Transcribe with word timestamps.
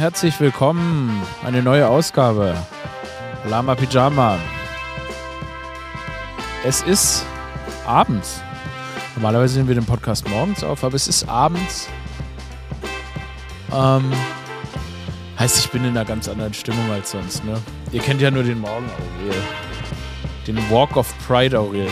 herzlich 0.00 0.40
willkommen. 0.40 1.22
Eine 1.44 1.62
neue 1.62 1.86
Ausgabe. 1.86 2.56
Lama 3.46 3.74
Pyjama. 3.74 4.38
Es 6.64 6.80
ist 6.80 7.26
abends. 7.86 8.40
Normalerweise 9.14 9.58
nehmen 9.58 9.68
wir 9.68 9.74
den 9.74 9.84
Podcast 9.84 10.26
morgens 10.26 10.64
auf, 10.64 10.84
aber 10.84 10.94
es 10.94 11.06
ist 11.06 11.28
abends. 11.28 11.86
Ähm, 13.70 14.10
heißt, 15.38 15.58
ich 15.58 15.70
bin 15.70 15.84
in 15.84 15.90
einer 15.90 16.06
ganz 16.06 16.30
anderen 16.30 16.54
Stimmung 16.54 16.90
als 16.90 17.10
sonst, 17.10 17.44
ne? 17.44 17.60
Ihr 17.92 18.00
kennt 18.00 18.22
ja 18.22 18.30
nur 18.30 18.42
den 18.42 18.58
Morgen 18.58 18.86
Aurel. 18.86 19.36
Den 20.46 20.56
Walk 20.70 20.96
of 20.96 21.12
Pride 21.28 21.60
Aurel. 21.60 21.90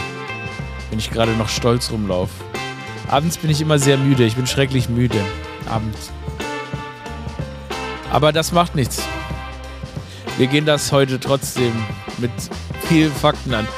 Wenn 0.88 0.98
ich 0.98 1.10
gerade 1.10 1.32
noch 1.32 1.50
stolz 1.50 1.90
rumlaufe. 1.90 2.32
Abends 3.10 3.36
bin 3.36 3.50
ich 3.50 3.60
immer 3.60 3.78
sehr 3.78 3.98
müde. 3.98 4.24
Ich 4.24 4.36
bin 4.36 4.46
schrecklich 4.46 4.88
müde. 4.88 5.20
Abends. 5.68 6.10
Aber 8.10 8.32
das 8.32 8.52
macht 8.52 8.74
nichts. 8.74 9.02
Wir 10.38 10.46
gehen 10.46 10.64
das 10.64 10.92
heute 10.92 11.20
trotzdem 11.20 11.72
mit 12.18 12.30
vielen 12.88 13.12
Fakten 13.12 13.52
an. 13.52 13.68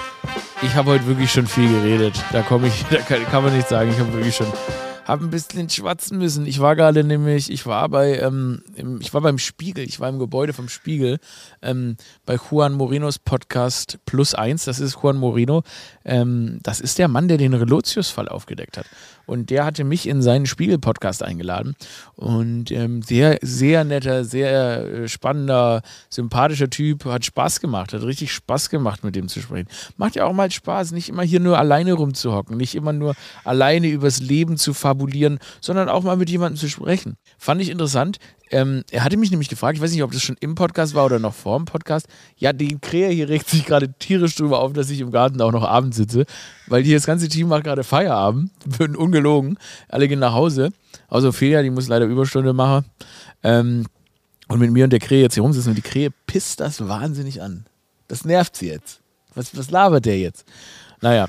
Ich 0.63 0.75
habe 0.75 0.91
heute 0.91 1.07
wirklich 1.07 1.33
schon 1.33 1.47
viel 1.47 1.69
geredet. 1.69 2.23
Da 2.33 2.43
komme 2.43 2.69
ich, 2.69 2.85
da 2.91 2.99
kann, 2.99 3.25
kann, 3.25 3.43
man 3.43 3.57
nicht 3.57 3.69
sagen. 3.69 3.91
Ich 3.91 3.99
habe 3.99 4.13
wirklich 4.13 4.37
schon, 4.37 4.47
habe 5.05 5.25
ein 5.25 5.31
bisschen 5.31 5.69
schwatzen 5.69 6.19
müssen. 6.19 6.47
Ich 6.47 6.61
war 6.61 6.77
gerade 6.77 7.03
nämlich, 7.03 7.51
ich 7.51 7.67
war 7.67 7.89
bei, 7.89 8.19
ähm, 8.19 8.63
im, 8.77 9.01
ich 9.01 9.13
war 9.13 9.21
beim 9.21 9.39
Spiegel. 9.39 9.85
Ich 9.85 9.99
war 9.99 10.09
im 10.09 10.19
Gebäude 10.19 10.53
vom 10.53 10.69
Spiegel 10.69 11.19
ähm, 11.61 11.97
bei 12.25 12.37
Juan 12.37 12.75
Morinos 12.75 13.19
Podcast 13.19 13.99
Plus 14.05 14.35
Eins. 14.35 14.65
Das 14.65 14.79
ist 14.79 14.99
Juan 15.03 15.17
Morino. 15.17 15.63
Ähm, 16.05 16.61
das 16.63 16.81
ist 16.81 16.99
der 16.99 17.09
Mann, 17.09 17.27
der 17.27 17.39
den 17.39 17.55
Relotius-Fall 17.55 18.29
aufgedeckt 18.29 18.77
hat. 18.77 18.87
Und 19.31 19.51
der 19.51 19.65
hatte 19.65 19.85
mich 19.85 20.09
in 20.09 20.23
seinen 20.23 20.47
Spiegel-Podcast 20.47 21.23
eingeladen. 21.23 21.77
Und 22.17 22.73
ähm, 22.73 23.01
sehr, 23.01 23.39
sehr 23.43 23.85
netter, 23.85 24.25
sehr 24.25 24.83
äh, 24.83 25.09
spannender, 25.09 25.83
sympathischer 26.09 26.69
Typ. 26.69 27.05
Hat 27.05 27.25
Spaß 27.25 27.61
gemacht, 27.61 27.93
hat 27.93 28.03
richtig 28.03 28.33
Spaß 28.33 28.71
gemacht, 28.71 29.05
mit 29.05 29.15
dem 29.15 29.29
zu 29.29 29.41
sprechen. 29.41 29.69
Macht 29.97 30.17
ja 30.17 30.25
auch 30.25 30.33
mal 30.33 30.51
Spaß, 30.51 30.91
nicht 30.91 31.09
immer 31.09 31.23
hier 31.23 31.39
nur 31.39 31.59
alleine 31.59 31.93
rumzuhocken, 31.93 32.57
nicht 32.57 32.75
immer 32.75 32.93
nur 32.93 33.15
alleine 33.45 33.87
übers 33.87 34.19
Leben 34.19 34.57
zu 34.57 34.75
fabulieren, 34.75 35.39
sondern 35.61 35.89
auch 35.89 36.03
mal 36.03 36.17
mit 36.17 36.29
jemandem 36.29 36.59
zu 36.59 36.69
sprechen. 36.69 37.15
Fand 37.39 37.63
ich 37.63 37.69
interessant. 37.69 38.19
Ähm, 38.53 38.83
er 38.91 39.05
hatte 39.05 39.17
mich 39.17 39.31
nämlich 39.31 39.49
gefragt, 39.49 39.77
ich 39.77 39.83
weiß 39.83 39.93
nicht, 39.93 40.03
ob 40.03 40.11
das 40.11 40.23
schon 40.23 40.37
im 40.41 40.57
Podcast 40.57 40.95
war 40.95 41.05
oder 41.05 41.21
noch 41.21 41.35
vor 41.35 41.57
dem 41.57 41.67
Podcast. 41.67 42.09
Ja, 42.37 42.53
die 42.53 42.79
Krähe 42.81 43.11
hier 43.11 43.29
regt 43.29 43.49
sich 43.49 43.65
gerade 43.65 43.93
tierisch 43.93 44.35
drüber 44.35 44.59
auf, 44.59 44.73
dass 44.73 44.91
ich 44.91 45.01
im 45.01 45.13
Garten 45.13 45.41
auch 45.41 45.53
noch 45.53 45.63
abends 45.63 45.97
sitze, 45.97 46.27
weil 46.67 46.83
hier 46.83 46.97
das 46.97 47.07
ganze 47.07 47.29
Team 47.29 47.49
macht 47.49 47.65
gerade 47.65 47.85
Feierabend, 47.85 48.51
würden 48.65 48.97
ungelogen. 49.21 49.59
Alle 49.89 50.09
gehen 50.09 50.19
nach 50.19 50.33
Hause. 50.33 50.73
Außer 51.09 51.29
Ophelia, 51.29 51.63
die 51.63 51.71
muss 51.71 51.89
leider 51.89 52.07
Überstunde 52.07 52.53
machen. 52.53 52.85
Ähm, 53.43 53.87
und 54.49 54.59
mit 54.59 54.73
mir 54.73 54.85
und 54.85 54.91
der 54.91 54.99
Krähe 54.99 55.23
jetzt 55.23 55.35
hier 55.35 55.43
rumsitzen 55.43 55.71
und 55.71 55.77
die 55.77 55.83
Krähe 55.83 56.11
pisst 56.27 56.61
das 56.61 56.87
wahnsinnig 56.89 57.41
an. 57.41 57.67
Das 58.09 58.25
nervt 58.25 58.57
sie 58.57 58.69
jetzt. 58.69 59.01
Was, 59.35 59.57
was 59.57 59.71
labert 59.71 60.07
der 60.07 60.19
jetzt? 60.19 60.45
Naja, 61.01 61.29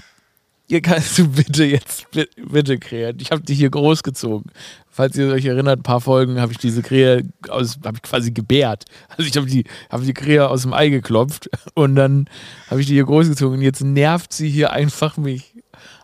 ihr 0.68 0.82
kannst 0.82 1.20
du 1.20 1.28
bitte 1.28 1.64
jetzt, 1.64 2.10
bitte, 2.10 2.42
bitte 2.42 2.80
Krähe, 2.80 3.14
ich 3.20 3.32
habe 3.32 3.44
dich 3.44 3.60
hier 3.60 3.70
großgezogen. 3.70 4.52
Falls 4.90 5.16
ihr 5.16 5.28
euch 5.32 5.46
erinnert, 5.46 5.80
ein 5.80 5.84
paar 5.84 6.02
Folgen 6.02 6.42
habe 6.42 6.52
ich 6.52 6.58
diese 6.58 6.82
Krähe 6.82 7.24
aus, 7.48 7.78
habe 7.86 7.98
ich 7.98 8.02
quasi 8.02 8.32
gebärt. 8.32 8.86
Also 9.10 9.24
ich 9.24 9.38
habe 9.38 9.46
die, 9.46 9.66
hab 9.92 10.02
die 10.02 10.14
Krähe 10.14 10.50
aus 10.50 10.64
dem 10.64 10.74
Ei 10.74 10.90
geklopft 10.90 11.50
und 11.76 11.96
dann 11.96 12.28
habe 12.70 12.82
ich 12.82 12.88
die 12.88 12.94
hier 12.94 13.06
großgezogen 13.06 13.60
und 13.60 13.64
jetzt 13.64 13.84
nervt 13.84 14.34
sie 14.34 14.50
hier 14.50 14.72
einfach 14.72 15.18
mich. 15.18 15.54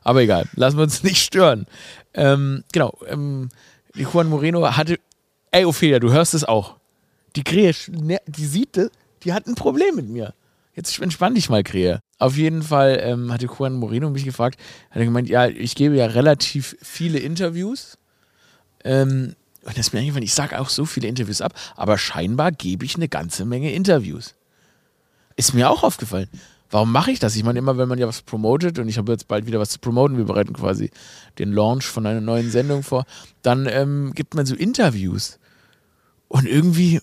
Aber 0.07 0.21
egal, 0.21 0.47
lassen 0.55 0.77
wir 0.77 0.83
uns 0.83 1.03
nicht 1.09 1.21
stören. 1.21 1.67
Ähm, 2.13 2.63
genau, 2.71 2.97
ähm, 3.07 3.49
Juan 3.93 4.29
Moreno 4.29 4.65
hatte, 4.77 4.99
ey 5.51 5.65
Ophelia, 5.65 5.99
du 5.99 6.13
hörst 6.13 6.33
es 6.33 6.45
auch. 6.45 6.77
Die 7.35 7.43
Krähe, 7.43 7.73
die 8.25 8.45
sieht 8.45 8.79
die 9.23 9.33
hat 9.33 9.47
ein 9.47 9.55
Problem 9.55 9.95
mit 9.95 10.07
mir. 10.07 10.33
Jetzt 10.75 10.97
entspann 11.01 11.35
dich 11.35 11.49
mal, 11.49 11.61
Krähe. 11.61 11.99
Auf 12.19 12.37
jeden 12.37 12.63
Fall 12.63 13.01
ähm, 13.03 13.33
hatte 13.33 13.47
Juan 13.47 13.73
Moreno 13.73 14.09
mich 14.09 14.23
gefragt, 14.23 14.57
hat 14.91 14.97
er 14.97 15.03
gemeint, 15.03 15.27
ja, 15.27 15.47
ich 15.47 15.75
gebe 15.75 15.97
ja 15.97 16.05
relativ 16.05 16.77
viele 16.81 17.19
Interviews. 17.19 17.97
Ähm, 18.85 19.35
und 19.63 19.77
das 19.77 19.87
ist 19.87 19.93
mir 19.93 19.99
eingefallen, 19.99 20.23
ich 20.23 20.33
sage 20.33 20.57
auch 20.57 20.69
so 20.69 20.85
viele 20.85 21.09
Interviews 21.09 21.41
ab, 21.41 21.53
aber 21.75 21.97
scheinbar 21.97 22.53
gebe 22.53 22.85
ich 22.85 22.95
eine 22.95 23.09
ganze 23.09 23.43
Menge 23.43 23.73
Interviews. 23.73 24.35
Ist 25.35 25.53
mir 25.53 25.69
auch 25.69 25.83
aufgefallen. 25.83 26.29
Warum 26.69 26.91
mache 26.91 27.11
ich 27.11 27.19
das? 27.19 27.35
Ich 27.35 27.43
meine, 27.43 27.59
immer 27.59 27.77
wenn 27.77 27.87
man 27.87 27.97
ja 27.97 28.07
was 28.07 28.21
promotet 28.21 28.77
und 28.79 28.89
ich 28.89 28.97
habe 28.97 29.11
jetzt 29.11 29.27
bald 29.27 29.45
wieder 29.45 29.59
was 29.59 29.69
zu 29.69 29.79
promoten, 29.79 30.17
wir 30.17 30.25
bereiten 30.25 30.53
quasi 30.53 30.91
den 31.39 31.53
Launch 31.53 31.85
von 31.85 32.05
einer 32.05 32.21
neuen 32.21 32.51
Sendung 32.51 32.83
vor, 32.83 33.05
dann 33.41 33.67
ähm, 33.69 34.11
gibt 34.13 34.35
man 34.35 34.45
so 34.45 34.55
Interviews. 34.55 35.39
Und 36.27 36.45
irgendwie 36.45 36.99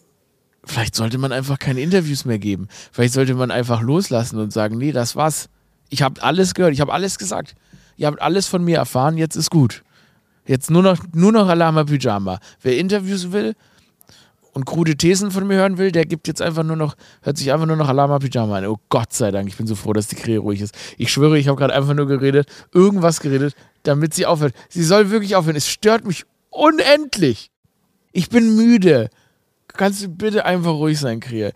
vielleicht 0.66 0.94
sollte 0.94 1.18
man 1.18 1.32
einfach 1.32 1.58
keine 1.58 1.80
Interviews 1.80 2.24
mehr 2.24 2.38
geben. 2.38 2.68
Vielleicht 2.92 3.14
sollte 3.14 3.34
man 3.34 3.50
einfach 3.50 3.82
loslassen 3.82 4.38
und 4.38 4.52
sagen, 4.52 4.78
nee, 4.78 4.92
das 4.92 5.16
war's. 5.16 5.48
Ich 5.90 6.02
habe 6.02 6.22
alles 6.22 6.54
gehört, 6.54 6.72
ich 6.72 6.80
habe 6.80 6.92
alles 6.92 7.18
gesagt. 7.18 7.54
Ihr 7.96 8.06
habt 8.06 8.20
alles 8.20 8.48
von 8.48 8.64
mir 8.64 8.78
erfahren, 8.78 9.16
jetzt 9.16 9.36
ist 9.36 9.50
gut. 9.50 9.82
Jetzt 10.46 10.70
nur 10.70 10.82
noch, 10.82 10.98
nur 11.12 11.32
noch 11.32 11.48
Alama 11.48 11.84
Pyjama. 11.84 12.38
Wer 12.60 12.76
Interviews 12.78 13.32
will 13.32 13.54
und 14.54 14.64
krude 14.64 14.96
Thesen 14.96 15.30
von 15.30 15.46
mir 15.46 15.56
hören 15.56 15.78
will, 15.78 15.92
der 15.92 16.06
gibt 16.06 16.28
jetzt 16.28 16.40
einfach 16.40 16.62
nur 16.62 16.76
noch, 16.76 16.94
hört 17.22 17.36
sich 17.36 17.52
einfach 17.52 17.66
nur 17.66 17.76
noch 17.76 17.88
Alama 17.88 18.18
Pyjama 18.18 18.58
an. 18.58 18.66
Oh 18.66 18.78
Gott 18.88 19.12
sei 19.12 19.30
Dank, 19.30 19.48
ich 19.48 19.56
bin 19.56 19.66
so 19.66 19.74
froh, 19.74 19.92
dass 19.92 20.06
die 20.06 20.16
Krähe 20.16 20.38
ruhig 20.38 20.60
ist. 20.60 20.74
Ich 20.96 21.12
schwöre, 21.12 21.38
ich 21.38 21.48
habe 21.48 21.58
gerade 21.58 21.74
einfach 21.74 21.94
nur 21.94 22.06
geredet, 22.06 22.48
irgendwas 22.72 23.20
geredet, 23.20 23.54
damit 23.82 24.14
sie 24.14 24.26
aufhört. 24.26 24.54
Sie 24.68 24.84
soll 24.84 25.10
wirklich 25.10 25.36
aufhören. 25.36 25.56
Es 25.56 25.68
stört 25.68 26.06
mich 26.06 26.24
unendlich. 26.50 27.50
Ich 28.12 28.28
bin 28.30 28.56
müde. 28.56 29.10
Kannst 29.66 30.04
du 30.04 30.08
bitte 30.08 30.44
einfach 30.44 30.72
ruhig 30.72 31.00
sein, 31.00 31.18
Krähe? 31.18 31.52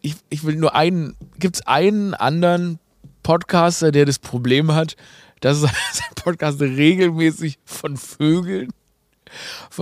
Ich, 0.00 0.16
ich 0.28 0.44
will 0.44 0.56
nur 0.56 0.74
einen. 0.74 1.16
Gibt 1.38 1.56
es 1.56 1.66
einen 1.66 2.12
anderen 2.14 2.80
Podcaster, 3.22 3.92
der 3.92 4.04
das 4.04 4.18
Problem 4.18 4.74
hat, 4.74 4.96
dass 5.40 5.60
sein 5.60 5.70
Podcast 6.16 6.60
regelmäßig 6.60 7.58
von 7.64 7.96
Vögeln, 7.96 8.72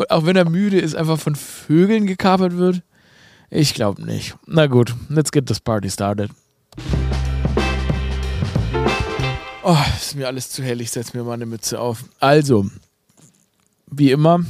auch 0.08 0.26
wenn 0.26 0.36
er 0.36 0.48
müde 0.48 0.78
ist, 0.78 0.94
einfach 0.94 1.18
von 1.18 1.36
Vögeln 1.36 2.06
gekapert 2.06 2.56
wird? 2.56 2.82
Ich 3.50 3.74
glaube 3.74 4.04
nicht. 4.04 4.36
Na 4.46 4.66
gut, 4.66 4.94
let's 5.08 5.30
get 5.30 5.46
this 5.46 5.60
party 5.60 5.90
started. 5.90 6.30
Oh, 9.62 9.78
ist 9.96 10.14
mir 10.14 10.26
alles 10.26 10.50
zu 10.50 10.62
hell. 10.62 10.80
Ich 10.80 10.90
setze 10.90 11.16
mir 11.16 11.24
mal 11.24 11.32
eine 11.32 11.46
Mütze 11.46 11.80
auf. 11.80 12.04
Also, 12.20 12.66
wie 13.90 14.10
immer, 14.10 14.44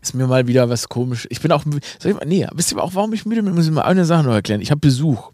ist 0.00 0.14
mir 0.14 0.26
mal 0.26 0.46
wieder 0.46 0.68
was 0.68 0.88
komisch. 0.88 1.26
Ich 1.30 1.40
bin 1.40 1.52
auch. 1.52 1.64
Soll 1.98 2.10
ich 2.12 2.14
mal, 2.14 2.26
nee, 2.26 2.46
wisst 2.52 2.72
ihr 2.72 2.82
auch, 2.82 2.94
warum 2.94 3.12
ich 3.12 3.26
müde 3.26 3.42
bin? 3.42 3.54
Muss 3.54 3.66
ich 3.66 3.72
mal 3.72 3.82
eine 3.82 4.04
Sache 4.04 4.24
noch 4.24 4.32
erklären. 4.32 4.60
Ich 4.60 4.70
habe 4.70 4.80
Besuch. 4.80 5.30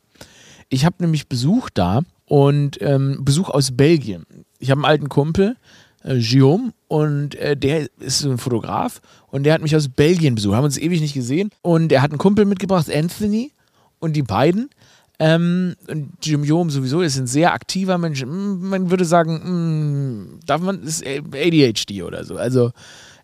Ich 0.69 0.84
habe 0.84 0.97
nämlich 0.98 1.28
Besuch 1.28 1.70
da 1.72 2.03
und 2.26 2.80
ähm, 2.82 3.24
Besuch 3.24 3.50
aus 3.50 3.76
Belgien. 3.76 4.24
Ich 4.58 4.70
habe 4.70 4.80
einen 4.80 4.91
alten 4.91 5.08
Kumpel, 5.08 5.56
äh, 6.04 6.19
Guillaume, 6.20 6.72
und 6.88 7.34
äh, 7.34 7.56
der 7.56 7.88
ist 7.98 8.20
so 8.20 8.31
ein 8.31 8.38
Fotograf 8.38 9.00
und 9.28 9.42
der 9.42 9.54
hat 9.54 9.62
mich 9.62 9.75
aus 9.75 9.88
Belgien 9.88 10.37
besucht. 10.37 10.54
Haben 10.54 10.65
uns 10.65 10.78
ewig 10.78 11.00
nicht 11.00 11.15
gesehen. 11.15 11.50
Und 11.60 11.91
er 11.91 12.03
hat 12.03 12.12
einen 12.12 12.19
Kumpel 12.19 12.44
mitgebracht, 12.44 12.88
Anthony, 12.94 13.50
und 13.98 14.15
die 14.15 14.22
beiden. 14.22 14.70
Ähm, 15.19 15.75
und 15.88 16.12
Guillaume 16.22 16.70
sowieso 16.70 17.00
ist 17.00 17.19
ein 17.19 17.26
sehr 17.26 17.53
aktiver 17.53 17.98
Mensch. 17.98 18.25
Man 18.25 18.91
würde 18.91 19.04
sagen, 19.04 20.37
mh, 20.37 20.41
darf 20.47 20.60
man, 20.60 20.82
ist 20.84 21.04
ADHD 21.04 22.03
oder 22.03 22.25
so. 22.25 22.36
Also 22.36 22.71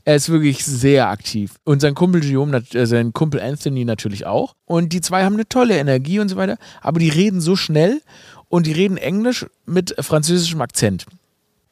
er 0.04 0.16
ist 0.16 0.28
wirklich 0.30 0.64
sehr 0.64 1.08
aktiv. 1.08 1.54
Und 1.64 1.80
sein 1.80 1.94
Kumpel 1.94 2.22
Guillaume, 2.22 2.64
äh, 2.72 2.86
sein 2.86 3.12
Kumpel 3.12 3.40
Anthony 3.40 3.84
natürlich 3.84 4.26
auch. 4.26 4.54
Und 4.64 4.92
die 4.92 5.00
zwei 5.00 5.24
haben 5.24 5.34
eine 5.34 5.48
tolle 5.48 5.78
Energie 5.78 6.18
und 6.18 6.28
so 6.28 6.36
weiter. 6.36 6.56
Aber 6.80 6.98
die 6.98 7.08
reden 7.08 7.40
so 7.40 7.54
schnell 7.54 8.00
und 8.48 8.66
die 8.66 8.72
reden 8.72 8.96
Englisch 8.96 9.46
mit 9.66 9.94
französischem 10.00 10.60
Akzent. 10.60 11.06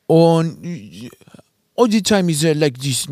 Und 0.08 0.58
all 1.76 1.88
the 1.88 2.02
time 2.02 2.30
is 2.30 2.42
like 2.42 2.78
this. 2.80 3.06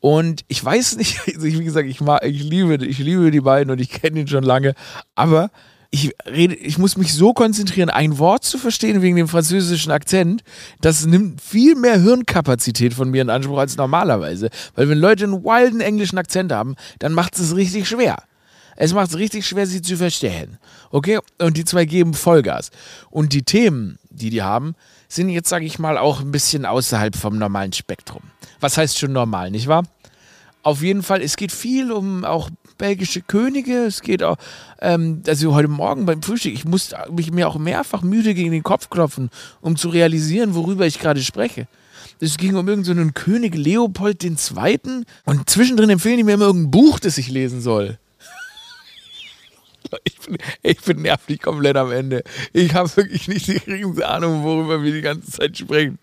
Und 0.00 0.44
ich 0.48 0.64
weiß 0.64 0.96
nicht, 0.96 1.20
also 1.26 1.42
wie 1.42 1.64
gesagt, 1.64 1.88
ich, 1.88 2.00
mag, 2.00 2.24
ich, 2.24 2.42
liebe, 2.42 2.84
ich 2.84 2.98
liebe 2.98 3.30
die 3.30 3.40
beiden 3.40 3.70
und 3.70 3.80
ich 3.80 3.90
kenne 3.90 4.20
ihn 4.20 4.28
schon 4.28 4.44
lange, 4.44 4.74
aber 5.14 5.50
ich 5.90 6.12
rede, 6.26 6.54
ich 6.54 6.78
muss 6.78 6.96
mich 6.96 7.14
so 7.14 7.32
konzentrieren, 7.32 7.90
ein 7.90 8.18
Wort 8.18 8.44
zu 8.44 8.58
verstehen 8.58 9.02
wegen 9.02 9.16
dem 9.16 9.28
französischen 9.28 9.92
Akzent, 9.92 10.42
das 10.80 11.04
nimmt 11.06 11.40
viel 11.40 11.74
mehr 11.74 12.00
Hirnkapazität 12.00 12.94
von 12.94 13.10
mir 13.10 13.22
in 13.22 13.30
Anspruch 13.30 13.58
als 13.58 13.76
normalerweise. 13.76 14.48
Weil 14.74 14.88
wenn 14.88 14.98
Leute 14.98 15.24
einen 15.24 15.44
wilden 15.44 15.80
englischen 15.80 16.18
Akzent 16.18 16.52
haben, 16.52 16.76
dann 16.98 17.12
macht 17.12 17.38
es 17.38 17.54
richtig 17.54 17.88
schwer. 17.88 18.22
Es 18.80 18.94
macht 18.94 19.10
es 19.10 19.18
richtig 19.18 19.46
schwer, 19.46 19.66
sie 19.66 19.82
zu 19.82 19.96
verstehen. 19.96 20.58
Okay? 20.90 21.18
Und 21.38 21.56
die 21.56 21.64
zwei 21.64 21.84
geben 21.84 22.14
Vollgas. 22.14 22.70
Und 23.10 23.32
die 23.32 23.42
Themen, 23.42 23.98
die 24.18 24.30
die 24.30 24.42
haben, 24.42 24.74
sind 25.08 25.28
jetzt, 25.30 25.48
sage 25.48 25.64
ich 25.64 25.78
mal, 25.78 25.96
auch 25.96 26.20
ein 26.20 26.30
bisschen 26.30 26.66
außerhalb 26.66 27.16
vom 27.16 27.38
normalen 27.38 27.72
Spektrum. 27.72 28.22
Was 28.60 28.76
heißt 28.76 28.98
schon 28.98 29.12
normal, 29.12 29.50
nicht 29.50 29.68
wahr? 29.68 29.84
Auf 30.62 30.82
jeden 30.82 31.02
Fall, 31.02 31.22
es 31.22 31.36
geht 31.36 31.52
viel 31.52 31.92
um 31.92 32.24
auch 32.24 32.50
belgische 32.78 33.20
Könige. 33.20 33.84
Es 33.84 34.00
geht 34.02 34.22
auch, 34.22 34.36
ähm, 34.80 35.22
also 35.26 35.54
heute 35.54 35.68
Morgen 35.68 36.06
beim 36.06 36.22
Frühstück, 36.22 36.54
ich 36.54 36.64
musste 36.64 36.96
mich 37.10 37.30
mir 37.32 37.48
auch 37.48 37.58
mehrfach 37.58 38.02
müde 38.02 38.34
gegen 38.34 38.52
den 38.52 38.62
Kopf 38.62 38.88
klopfen, 38.90 39.30
um 39.60 39.76
zu 39.76 39.88
realisieren, 39.88 40.54
worüber 40.54 40.86
ich 40.86 40.98
gerade 40.98 41.22
spreche. 41.22 41.66
Es 42.20 42.36
ging 42.36 42.56
um 42.56 42.66
irgendeinen 42.66 43.08
so 43.08 43.12
König 43.12 43.54
Leopold 43.54 44.24
II. 44.24 44.34
Und 45.24 45.50
zwischendrin 45.50 45.90
empfehlen 45.90 46.16
die 46.16 46.24
mir 46.24 46.34
immer 46.34 46.46
irgendein 46.46 46.70
Buch, 46.70 46.98
das 46.98 47.18
ich 47.18 47.28
lesen 47.28 47.60
soll. 47.60 47.98
Ich 50.04 50.18
bin, 50.20 50.38
ich 50.62 50.80
bin 50.80 51.02
nervlich 51.02 51.40
komplett 51.40 51.76
am 51.76 51.92
Ende. 51.92 52.22
Ich 52.52 52.74
habe 52.74 52.94
wirklich 52.96 53.28
nicht 53.28 53.46
die 53.46 53.60
geringste 53.60 54.08
Ahnung, 54.08 54.42
worüber 54.42 54.82
wir 54.82 54.92
die 54.92 55.00
ganze 55.00 55.30
Zeit 55.30 55.56
sprechen. 55.56 55.98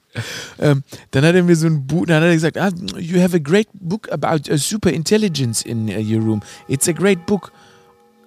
Ähm, 0.60 0.84
dann 1.12 1.26
hat 1.26 1.36
er 1.36 1.44
mir 1.44 1.56
so 1.56 1.68
ein 1.68 1.86
Buch, 1.86 2.06
dann 2.06 2.18
hat 2.18 2.30
er 2.30 2.34
gesagt, 2.34 2.58
ah, 2.58 2.72
you 2.98 3.22
have 3.22 3.36
a 3.36 3.40
great 3.40 3.68
book 3.74 4.12
about 4.12 4.50
uh, 4.52 4.58
super 4.58 4.90
intelligence 4.90 5.62
in 5.62 5.90
uh, 5.90 6.00
your 6.00 6.22
room. 6.22 6.42
It's 6.68 6.88
a 6.88 6.94
great 6.94 7.26
book. 7.26 7.52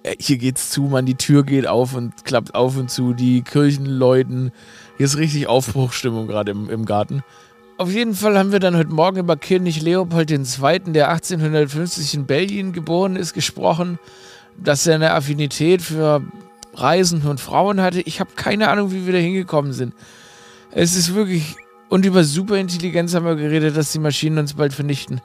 Äh, 0.03 0.15
hier 0.19 0.37
geht's 0.37 0.69
zu, 0.69 0.83
man, 0.83 1.05
die 1.05 1.15
Tür 1.15 1.43
geht 1.43 1.67
auf 1.67 1.95
und 1.95 2.23
klappt 2.25 2.55
auf 2.55 2.77
und 2.77 2.91
zu, 2.91 3.13
die 3.13 3.41
Kirchen 3.41 3.85
läuten. 3.85 4.51
Hier 4.97 5.05
ist 5.05 5.17
richtig 5.17 5.47
Aufbruchstimmung 5.47 6.27
gerade 6.27 6.51
im, 6.51 6.69
im 6.69 6.85
Garten. 6.85 7.23
Auf 7.77 7.89
jeden 7.89 8.13
Fall 8.13 8.37
haben 8.37 8.51
wir 8.51 8.59
dann 8.59 8.75
heute 8.75 8.89
Morgen 8.89 9.19
über 9.19 9.37
König 9.37 9.81
Leopold 9.81 10.29
II., 10.29 10.79
der 10.87 11.09
1850 11.09 12.13
in 12.13 12.25
Belgien 12.25 12.73
geboren 12.73 13.15
ist, 13.15 13.33
gesprochen, 13.33 13.99
dass 14.63 14.87
er 14.87 14.95
eine 14.95 15.13
Affinität 15.13 15.81
für 15.81 16.21
Reisen 16.73 17.21
und 17.23 17.39
Frauen 17.39 17.81
hatte. 17.81 18.01
Ich 18.01 18.19
habe 18.19 18.31
keine 18.35 18.69
Ahnung, 18.69 18.91
wie 18.91 19.05
wir 19.05 19.13
da 19.13 19.19
hingekommen 19.19 19.73
sind. 19.73 19.93
Es 20.71 20.95
ist 20.95 21.13
wirklich. 21.15 21.55
Und 21.89 22.05
über 22.05 22.23
Superintelligenz 22.23 23.15
haben 23.15 23.25
wir 23.25 23.35
geredet, 23.35 23.75
dass 23.75 23.91
die 23.91 23.99
Maschinen 23.99 24.37
uns 24.37 24.53
bald 24.53 24.73
vernichten. 24.73 25.21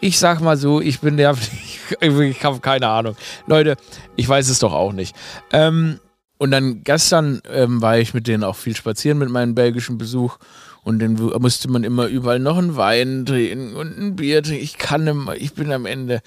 Ich 0.00 0.18
sag 0.18 0.40
mal 0.40 0.56
so, 0.56 0.80
ich 0.80 1.00
bin 1.00 1.14
nervlich. 1.14 1.78
Ich 2.00 2.42
habe 2.42 2.58
keine 2.60 2.88
Ahnung. 2.88 3.16
Leute, 3.46 3.76
ich 4.16 4.26
weiß 4.26 4.48
es 4.48 4.58
doch 4.58 4.72
auch 4.72 4.92
nicht. 4.92 5.14
Ähm, 5.52 6.00
und 6.38 6.50
dann 6.50 6.82
gestern 6.82 7.40
ähm, 7.52 7.82
war 7.82 7.98
ich 7.98 8.14
mit 8.14 8.26
denen 8.26 8.42
auch 8.42 8.56
viel 8.56 8.74
spazieren 8.74 9.18
mit 9.18 9.28
meinem 9.28 9.54
belgischen 9.54 9.98
Besuch. 9.98 10.38
Und 10.82 10.98
dann 10.98 11.12
musste 11.14 11.70
man 11.70 11.84
immer 11.84 12.06
überall 12.06 12.40
noch 12.40 12.58
einen 12.58 12.76
Wein 12.76 13.24
drehen 13.24 13.76
und 13.76 13.96
ein 13.96 14.16
Bier 14.16 14.42
trinken. 14.42 14.64
Ich 14.64 14.78
kann 14.78 15.28
ich 15.38 15.54
bin 15.54 15.70
am 15.70 15.86
Ende, 15.86 16.20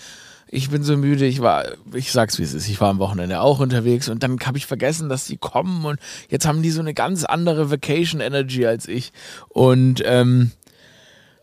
ich 0.55 0.69
bin 0.69 0.83
so 0.83 0.95
müde. 0.95 1.25
Ich 1.25 1.41
war, 1.41 1.65
ich 1.93 2.11
sag's 2.11 2.39
wie 2.39 2.43
es 2.43 2.53
ist, 2.53 2.69
ich 2.69 2.79
war 2.79 2.89
am 2.89 2.99
Wochenende 2.99 3.41
auch 3.41 3.59
unterwegs 3.59 4.07
und 4.07 4.23
dann 4.23 4.39
habe 4.45 4.57
ich 4.57 4.65
vergessen, 4.65 5.09
dass 5.09 5.25
die 5.25 5.37
kommen 5.37 5.85
und 5.85 5.99
jetzt 6.29 6.47
haben 6.47 6.61
die 6.61 6.71
so 6.71 6.79
eine 6.79 6.93
ganz 6.93 7.25
andere 7.25 7.69
Vacation 7.69 8.21
Energy 8.21 8.65
als 8.65 8.87
ich. 8.87 9.11
Und 9.49 10.01
ähm, 10.05 10.51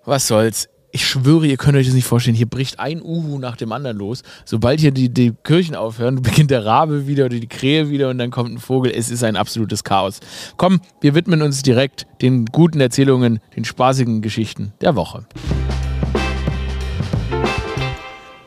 was 0.04 0.26
soll's 0.26 0.68
ich 0.94 1.06
schwöre, 1.06 1.46
ihr 1.46 1.56
könnt 1.56 1.78
euch 1.78 1.86
das 1.86 1.94
nicht 1.94 2.06
vorstellen. 2.06 2.36
Hier 2.36 2.48
bricht 2.48 2.78
ein 2.78 3.00
Uhu 3.00 3.38
nach 3.38 3.56
dem 3.56 3.72
anderen 3.72 3.96
los. 3.96 4.22
Sobald 4.44 4.78
hier 4.78 4.90
die, 4.90 5.08
die 5.08 5.32
Kirchen 5.42 5.74
aufhören, 5.74 6.16
beginnt 6.22 6.50
der 6.50 6.66
Rabe 6.66 7.06
wieder 7.06 7.24
oder 7.24 7.40
die 7.40 7.48
Krähe 7.48 7.88
wieder 7.88 8.10
und 8.10 8.18
dann 8.18 8.30
kommt 8.30 8.50
ein 8.50 8.58
Vogel. 8.58 8.92
Es 8.94 9.10
ist 9.10 9.24
ein 9.24 9.36
absolutes 9.36 9.84
Chaos. 9.84 10.20
Komm, 10.58 10.80
wir 11.00 11.14
widmen 11.14 11.40
uns 11.40 11.62
direkt 11.62 12.06
den 12.20 12.44
guten 12.44 12.78
Erzählungen, 12.78 13.40
den 13.56 13.64
spaßigen 13.64 14.20
Geschichten 14.20 14.74
der 14.82 14.94
Woche. 14.94 15.24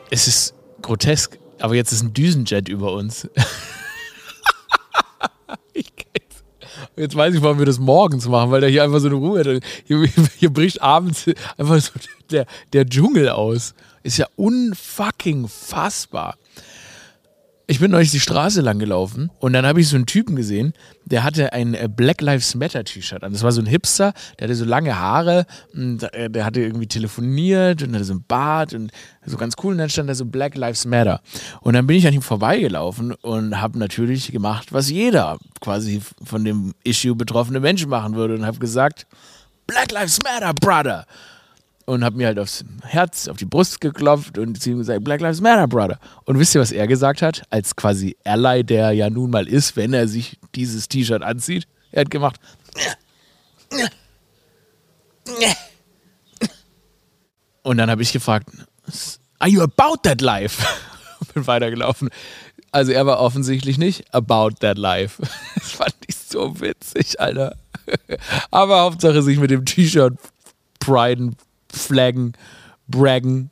Es 0.08 0.28
ist 0.28 0.55
grotesk, 0.86 1.38
aber 1.60 1.74
jetzt 1.74 1.92
ist 1.92 2.02
ein 2.02 2.14
Düsenjet 2.14 2.68
über 2.68 2.92
uns. 2.92 3.28
Jetzt 6.98 7.14
weiß 7.14 7.34
ich, 7.34 7.42
warum 7.42 7.58
wir 7.58 7.66
das 7.66 7.78
morgens 7.78 8.26
machen, 8.26 8.50
weil 8.50 8.62
da 8.62 8.68
hier 8.68 8.82
einfach 8.82 9.00
so 9.00 9.08
eine 9.08 9.16
Ruhe 9.16 9.40
hat. 9.40 9.62
Hier, 9.84 10.02
hier 10.38 10.50
bricht 10.50 10.80
abends 10.80 11.26
einfach 11.58 11.78
so 11.78 11.92
der, 12.30 12.46
der 12.72 12.86
Dschungel 12.86 13.28
aus. 13.28 13.74
Ist 14.02 14.16
ja 14.16 14.26
unfucking 14.36 15.46
fassbar 15.46 16.38
ich 17.68 17.80
bin 17.80 17.90
neulich 17.90 18.12
die 18.12 18.20
Straße 18.20 18.60
lang 18.60 18.78
gelaufen 18.78 19.30
und 19.40 19.52
dann 19.52 19.66
habe 19.66 19.80
ich 19.80 19.88
so 19.88 19.96
einen 19.96 20.06
Typen 20.06 20.36
gesehen, 20.36 20.72
der 21.04 21.24
hatte 21.24 21.52
ein 21.52 21.74
äh, 21.74 21.88
Black 21.88 22.20
Lives 22.20 22.54
Matter 22.54 22.84
T-Shirt 22.84 23.24
an. 23.24 23.32
Das 23.32 23.42
war 23.42 23.50
so 23.50 23.60
ein 23.60 23.66
Hipster, 23.66 24.12
der 24.38 24.46
hatte 24.46 24.54
so 24.54 24.64
lange 24.64 24.96
Haare, 24.98 25.46
und 25.74 26.02
äh, 26.14 26.30
der 26.30 26.44
hatte 26.44 26.60
irgendwie 26.60 26.86
telefoniert 26.86 27.82
und 27.82 27.94
hatte 27.94 28.04
so 28.04 28.14
ein 28.14 28.24
Bart 28.26 28.72
und 28.72 28.92
so 29.24 29.36
ganz 29.36 29.54
cool 29.64 29.72
und 29.72 29.78
dann 29.78 29.90
stand 29.90 30.08
da 30.08 30.14
so 30.14 30.26
Black 30.26 30.54
Lives 30.54 30.84
Matter. 30.84 31.20
Und 31.60 31.74
dann 31.74 31.88
bin 31.88 31.96
ich 31.96 32.06
an 32.06 32.14
ihm 32.14 32.22
vorbeigelaufen 32.22 33.12
und 33.14 33.60
habe 33.60 33.78
natürlich 33.78 34.30
gemacht, 34.30 34.72
was 34.72 34.88
jeder 34.88 35.38
quasi 35.60 36.00
von 36.22 36.44
dem 36.44 36.72
Issue 36.84 37.16
betroffene 37.16 37.58
Menschen 37.58 37.90
machen 37.90 38.14
würde 38.14 38.34
und 38.34 38.46
habe 38.46 38.58
gesagt, 38.58 39.06
Black 39.66 39.90
Lives 39.90 40.20
Matter, 40.22 40.54
Brother 40.54 41.04
und 41.86 42.04
habe 42.04 42.16
mir 42.16 42.26
halt 42.26 42.38
aufs 42.38 42.64
Herz, 42.82 43.28
auf 43.28 43.36
die 43.36 43.44
Brust 43.44 43.80
geklopft 43.80 44.38
und 44.38 44.64
ihm 44.66 44.78
gesagt, 44.78 45.02
Black 45.04 45.20
Lives 45.20 45.40
Matter, 45.40 45.66
Brother. 45.68 45.98
Und 46.24 46.38
wisst 46.38 46.54
ihr, 46.54 46.60
was 46.60 46.72
er 46.72 46.86
gesagt 46.86 47.22
hat? 47.22 47.42
Als 47.50 47.74
quasi 47.76 48.16
Ally, 48.24 48.64
der 48.64 48.92
ja 48.92 49.08
nun 49.08 49.30
mal 49.30 49.46
ist, 49.46 49.76
wenn 49.76 49.94
er 49.94 50.08
sich 50.08 50.38
dieses 50.54 50.88
T-Shirt 50.88 51.22
anzieht. 51.22 51.66
Er 51.92 52.02
hat 52.02 52.10
gemacht. 52.10 52.40
Und 57.62 57.78
dann 57.78 57.90
habe 57.90 58.02
ich 58.02 58.12
gefragt, 58.12 58.48
are 59.38 59.50
you 59.50 59.62
about 59.62 60.02
that 60.02 60.20
life? 60.20 60.64
Bin 61.34 61.46
weitergelaufen. 61.46 62.10
Also 62.72 62.92
er 62.92 63.06
war 63.06 63.20
offensichtlich 63.20 63.78
nicht 63.78 64.12
about 64.12 64.56
that 64.60 64.76
life. 64.76 65.22
Das 65.54 65.72
fand 65.72 65.94
ich 66.06 66.16
so 66.16 66.60
witzig, 66.60 67.20
Alter. 67.20 67.56
Aber 68.50 68.80
Hauptsache 68.80 69.20
sich 69.22 69.38
mit 69.38 69.50
dem 69.50 69.64
T-Shirt 69.64 70.14
priden, 70.78 71.36
flaggen, 71.72 72.32
braggen. 72.88 73.50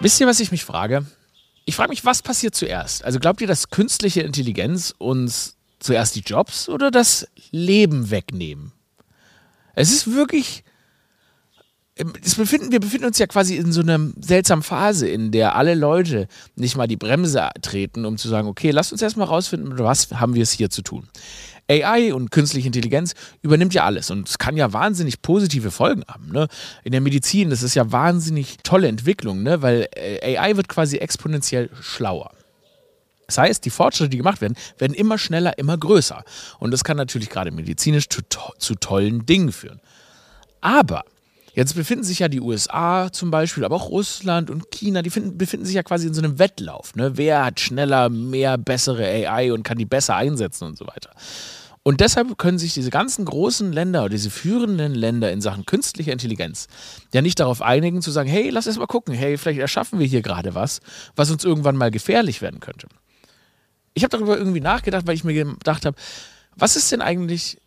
Wisst 0.00 0.20
ihr, 0.20 0.26
was 0.26 0.40
ich 0.40 0.50
mich 0.50 0.64
frage? 0.64 1.06
Ich 1.64 1.76
frage 1.76 1.90
mich, 1.90 2.04
was 2.04 2.20
passiert 2.22 2.54
zuerst? 2.54 3.04
Also 3.04 3.18
glaubt 3.18 3.40
ihr, 3.40 3.46
dass 3.46 3.70
künstliche 3.70 4.20
Intelligenz 4.20 4.94
uns 4.98 5.56
zuerst 5.78 6.14
die 6.14 6.20
Jobs 6.20 6.68
oder 6.68 6.90
das 6.90 7.26
Leben 7.50 8.10
wegnehmen? 8.10 8.72
Es 9.74 9.90
ist 9.90 10.14
wirklich. 10.14 10.64
Befinden, 11.96 12.72
wir 12.72 12.80
befinden 12.80 13.06
uns 13.06 13.18
ja 13.18 13.28
quasi 13.28 13.54
in 13.56 13.70
so 13.70 13.80
einer 13.80 14.00
seltsamen 14.20 14.64
Phase, 14.64 15.06
in 15.08 15.30
der 15.30 15.54
alle 15.54 15.74
Leute 15.74 16.26
nicht 16.56 16.76
mal 16.76 16.88
die 16.88 16.96
Bremse 16.96 17.48
treten, 17.62 18.04
um 18.04 18.18
zu 18.18 18.28
sagen, 18.28 18.48
okay, 18.48 18.72
lasst 18.72 18.90
uns 18.90 19.00
erstmal 19.00 19.28
rausfinden, 19.28 19.78
was 19.78 20.10
haben 20.10 20.34
wir 20.34 20.42
es 20.42 20.50
hier 20.50 20.70
zu 20.70 20.82
tun. 20.82 21.08
AI 21.70 22.12
und 22.12 22.32
künstliche 22.32 22.66
Intelligenz 22.66 23.14
übernimmt 23.42 23.74
ja 23.74 23.84
alles 23.84 24.10
und 24.10 24.28
es 24.28 24.38
kann 24.38 24.56
ja 24.56 24.72
wahnsinnig 24.72 25.22
positive 25.22 25.70
Folgen 25.70 26.02
haben. 26.08 26.32
Ne? 26.32 26.48
In 26.82 26.90
der 26.90 27.00
Medizin, 27.00 27.48
das 27.48 27.62
ist 27.62 27.74
ja 27.74 27.90
wahnsinnig 27.92 28.58
tolle 28.64 28.88
Entwicklung, 28.88 29.44
ne? 29.44 29.62
weil 29.62 29.88
äh, 29.94 30.36
AI 30.36 30.56
wird 30.56 30.68
quasi 30.68 30.96
exponentiell 30.96 31.70
schlauer. 31.80 32.32
Das 33.26 33.38
heißt, 33.38 33.64
die 33.64 33.70
Fortschritte, 33.70 34.10
die 34.10 34.18
gemacht 34.18 34.40
werden, 34.40 34.56
werden 34.78 34.94
immer 34.94 35.16
schneller, 35.16 35.56
immer 35.58 35.78
größer. 35.78 36.24
Und 36.58 36.72
das 36.72 36.84
kann 36.84 36.96
natürlich 36.96 37.30
gerade 37.30 37.52
medizinisch 37.52 38.08
zu, 38.08 38.20
to 38.22 38.52
zu 38.58 38.74
tollen 38.74 39.24
Dingen 39.24 39.52
führen. 39.52 39.80
Aber 40.60 41.04
Jetzt 41.54 41.74
befinden 41.76 42.04
sich 42.04 42.18
ja 42.18 42.28
die 42.28 42.40
USA 42.40 43.12
zum 43.12 43.30
Beispiel, 43.30 43.64
aber 43.64 43.76
auch 43.76 43.88
Russland 43.88 44.50
und 44.50 44.72
China, 44.72 45.02
die 45.02 45.10
finden, 45.10 45.38
befinden 45.38 45.64
sich 45.64 45.76
ja 45.76 45.84
quasi 45.84 46.08
in 46.08 46.14
so 46.14 46.20
einem 46.20 46.40
Wettlauf. 46.40 46.96
Ne? 46.96 47.16
Wer 47.16 47.44
hat 47.44 47.60
schneller, 47.60 48.08
mehr, 48.08 48.58
bessere 48.58 49.04
AI 49.04 49.52
und 49.52 49.62
kann 49.62 49.78
die 49.78 49.84
besser 49.84 50.16
einsetzen 50.16 50.66
und 50.66 50.76
so 50.76 50.86
weiter. 50.86 51.10
Und 51.84 52.00
deshalb 52.00 52.38
können 52.38 52.58
sich 52.58 52.74
diese 52.74 52.90
ganzen 52.90 53.24
großen 53.26 53.70
Länder 53.72 54.00
oder 54.00 54.08
diese 54.08 54.30
führenden 54.30 54.94
Länder 54.94 55.30
in 55.30 55.40
Sachen 55.42 55.66
künstlicher 55.66 56.12
Intelligenz 56.12 56.66
ja 57.12 57.20
nicht 57.20 57.38
darauf 57.38 57.60
einigen 57.60 58.00
zu 58.00 58.10
sagen, 58.10 58.28
hey, 58.28 58.48
lass 58.48 58.66
erst 58.66 58.78
mal 58.78 58.86
gucken, 58.86 59.14
hey, 59.14 59.36
vielleicht 59.36 59.60
erschaffen 59.60 59.98
wir 59.98 60.06
hier 60.06 60.22
gerade 60.22 60.54
was, 60.54 60.80
was 61.14 61.30
uns 61.30 61.44
irgendwann 61.44 61.76
mal 61.76 61.90
gefährlich 61.90 62.40
werden 62.40 62.60
könnte. 62.60 62.88
Ich 63.92 64.02
habe 64.02 64.16
darüber 64.16 64.36
irgendwie 64.36 64.60
nachgedacht, 64.60 65.06
weil 65.06 65.14
ich 65.14 65.24
mir 65.24 65.34
gedacht 65.34 65.84
habe, 65.84 65.96
was 66.56 66.74
ist 66.74 66.90
denn 66.90 67.02
eigentlich 67.02 67.58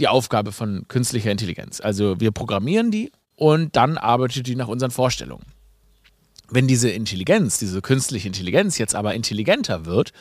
die 0.00 0.08
Aufgabe 0.08 0.52
von 0.52 0.86
künstlicher 0.88 1.30
Intelligenz? 1.30 1.80
Also 1.80 2.18
wir 2.20 2.32
programmieren 2.32 2.90
die 2.90 3.12
und 3.36 3.76
dann 3.76 3.98
arbeitet 3.98 4.46
die 4.46 4.56
nach 4.56 4.68
unseren 4.68 4.90
Vorstellungen. 4.90 5.46
Wenn 6.48 6.66
diese 6.66 6.90
Intelligenz, 6.90 7.58
diese 7.58 7.80
künstliche 7.80 8.26
Intelligenz 8.26 8.78
jetzt 8.78 8.96
aber 8.96 9.14
intelligenter 9.14 9.86
wird, 9.86 10.12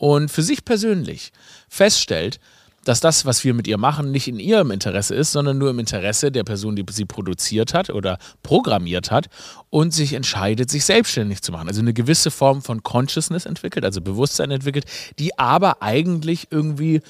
und 0.00 0.30
für 0.30 0.42
sich 0.42 0.64
persönlich 0.64 1.30
feststellt, 1.68 2.40
dass 2.84 3.00
das, 3.00 3.26
was 3.26 3.44
wir 3.44 3.52
mit 3.52 3.68
ihr 3.68 3.76
machen, 3.76 4.10
nicht 4.10 4.26
in 4.26 4.40
ihrem 4.40 4.70
Interesse 4.70 5.14
ist, 5.14 5.32
sondern 5.32 5.58
nur 5.58 5.68
im 5.68 5.78
Interesse 5.78 6.32
der 6.32 6.44
Person, 6.44 6.74
die 6.74 6.86
sie 6.90 7.04
produziert 7.04 7.74
hat 7.74 7.90
oder 7.90 8.18
programmiert 8.42 9.10
hat 9.10 9.26
und 9.68 9.92
sich 9.92 10.14
entscheidet, 10.14 10.70
sich 10.70 10.86
selbstständig 10.86 11.42
zu 11.42 11.52
machen. 11.52 11.68
Also 11.68 11.82
eine 11.82 11.92
gewisse 11.92 12.30
Form 12.30 12.62
von 12.62 12.82
Consciousness 12.82 13.44
entwickelt, 13.44 13.84
also 13.84 14.00
Bewusstsein 14.00 14.50
entwickelt, 14.50 14.86
die 15.18 15.38
aber 15.38 15.82
eigentlich 15.82 16.48
irgendwie, 16.50 17.02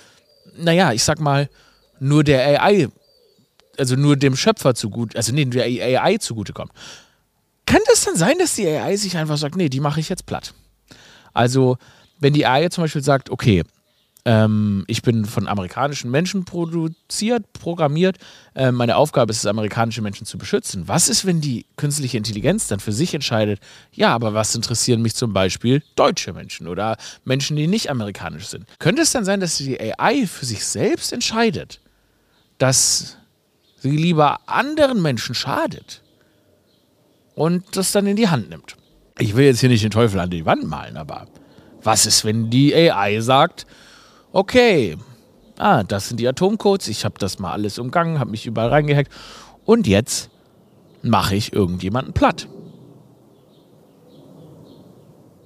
naja, 0.58 0.92
ich 0.92 1.04
sag 1.04 1.20
mal, 1.20 1.48
nur 2.00 2.24
der 2.24 2.62
AI, 2.62 2.88
also 3.78 3.96
nur 3.96 4.16
dem 4.16 4.36
Schöpfer 4.36 4.74
zugute, 4.74 5.16
also 5.16 5.32
nee, 5.32 5.44
der 5.44 5.64
AI 6.02 6.16
zugutekommt. 6.18 6.72
Kann 7.66 7.80
das 7.86 8.04
dann 8.04 8.16
sein, 8.16 8.36
dass 8.38 8.56
die 8.56 8.66
AI 8.66 8.96
sich 8.96 9.16
einfach 9.16 9.36
sagt, 9.36 9.56
nee, 9.56 9.68
die 9.68 9.80
mache 9.80 10.00
ich 10.00 10.08
jetzt 10.08 10.26
platt? 10.26 10.54
Also 11.32 11.78
wenn 12.18 12.32
die 12.32 12.46
AI 12.46 12.68
zum 12.68 12.84
Beispiel 12.84 13.02
sagt, 13.02 13.30
okay, 13.30 13.62
ähm, 14.24 14.84
ich 14.86 15.02
bin 15.02 15.24
von 15.24 15.48
amerikanischen 15.48 16.10
Menschen 16.10 16.44
produziert, 16.44 17.52
programmiert, 17.52 18.18
äh, 18.54 18.70
meine 18.70 18.96
Aufgabe 18.96 19.30
ist 19.30 19.38
es, 19.38 19.46
amerikanische 19.46 20.02
Menschen 20.02 20.26
zu 20.26 20.38
beschützen. 20.38 20.88
Was 20.88 21.08
ist, 21.08 21.24
wenn 21.24 21.40
die 21.40 21.66
künstliche 21.76 22.18
Intelligenz 22.18 22.66
dann 22.66 22.80
für 22.80 22.92
sich 22.92 23.14
entscheidet, 23.14 23.60
ja, 23.92 24.14
aber 24.14 24.34
was 24.34 24.54
interessieren 24.54 25.02
mich 25.02 25.14
zum 25.14 25.32
Beispiel 25.32 25.82
deutsche 25.96 26.32
Menschen 26.32 26.66
oder 26.66 26.96
Menschen, 27.24 27.56
die 27.56 27.66
nicht 27.66 27.90
amerikanisch 27.90 28.48
sind? 28.48 28.66
Könnte 28.78 29.02
es 29.02 29.12
dann 29.12 29.24
sein, 29.24 29.40
dass 29.40 29.56
die 29.56 29.80
AI 29.80 30.26
für 30.26 30.44
sich 30.44 30.64
selbst 30.64 31.12
entscheidet, 31.12 31.80
dass 32.60 33.16
sie 33.78 33.96
lieber 33.96 34.40
anderen 34.46 35.00
Menschen 35.00 35.34
schadet 35.34 36.02
und 37.34 37.76
das 37.76 37.92
dann 37.92 38.06
in 38.06 38.16
die 38.16 38.28
Hand 38.28 38.50
nimmt. 38.50 38.76
Ich 39.18 39.34
will 39.34 39.46
jetzt 39.46 39.60
hier 39.60 39.70
nicht 39.70 39.82
den 39.82 39.90
Teufel 39.90 40.20
an 40.20 40.30
die 40.30 40.44
Wand 40.44 40.64
malen, 40.64 40.98
aber 40.98 41.26
was 41.82 42.04
ist, 42.04 42.24
wenn 42.26 42.50
die 42.50 42.74
AI 42.74 43.20
sagt, 43.20 43.66
okay, 44.32 44.98
ah, 45.58 45.82
das 45.82 46.08
sind 46.08 46.20
die 46.20 46.28
Atomcodes, 46.28 46.88
ich 46.88 47.06
habe 47.06 47.14
das 47.18 47.38
mal 47.38 47.52
alles 47.52 47.78
umgangen, 47.78 48.18
habe 48.18 48.30
mich 48.30 48.46
überall 48.46 48.68
reingehackt 48.68 49.10
und 49.64 49.86
jetzt 49.86 50.30
mache 51.02 51.36
ich 51.36 51.54
irgendjemanden 51.54 52.12
platt. 52.12 52.46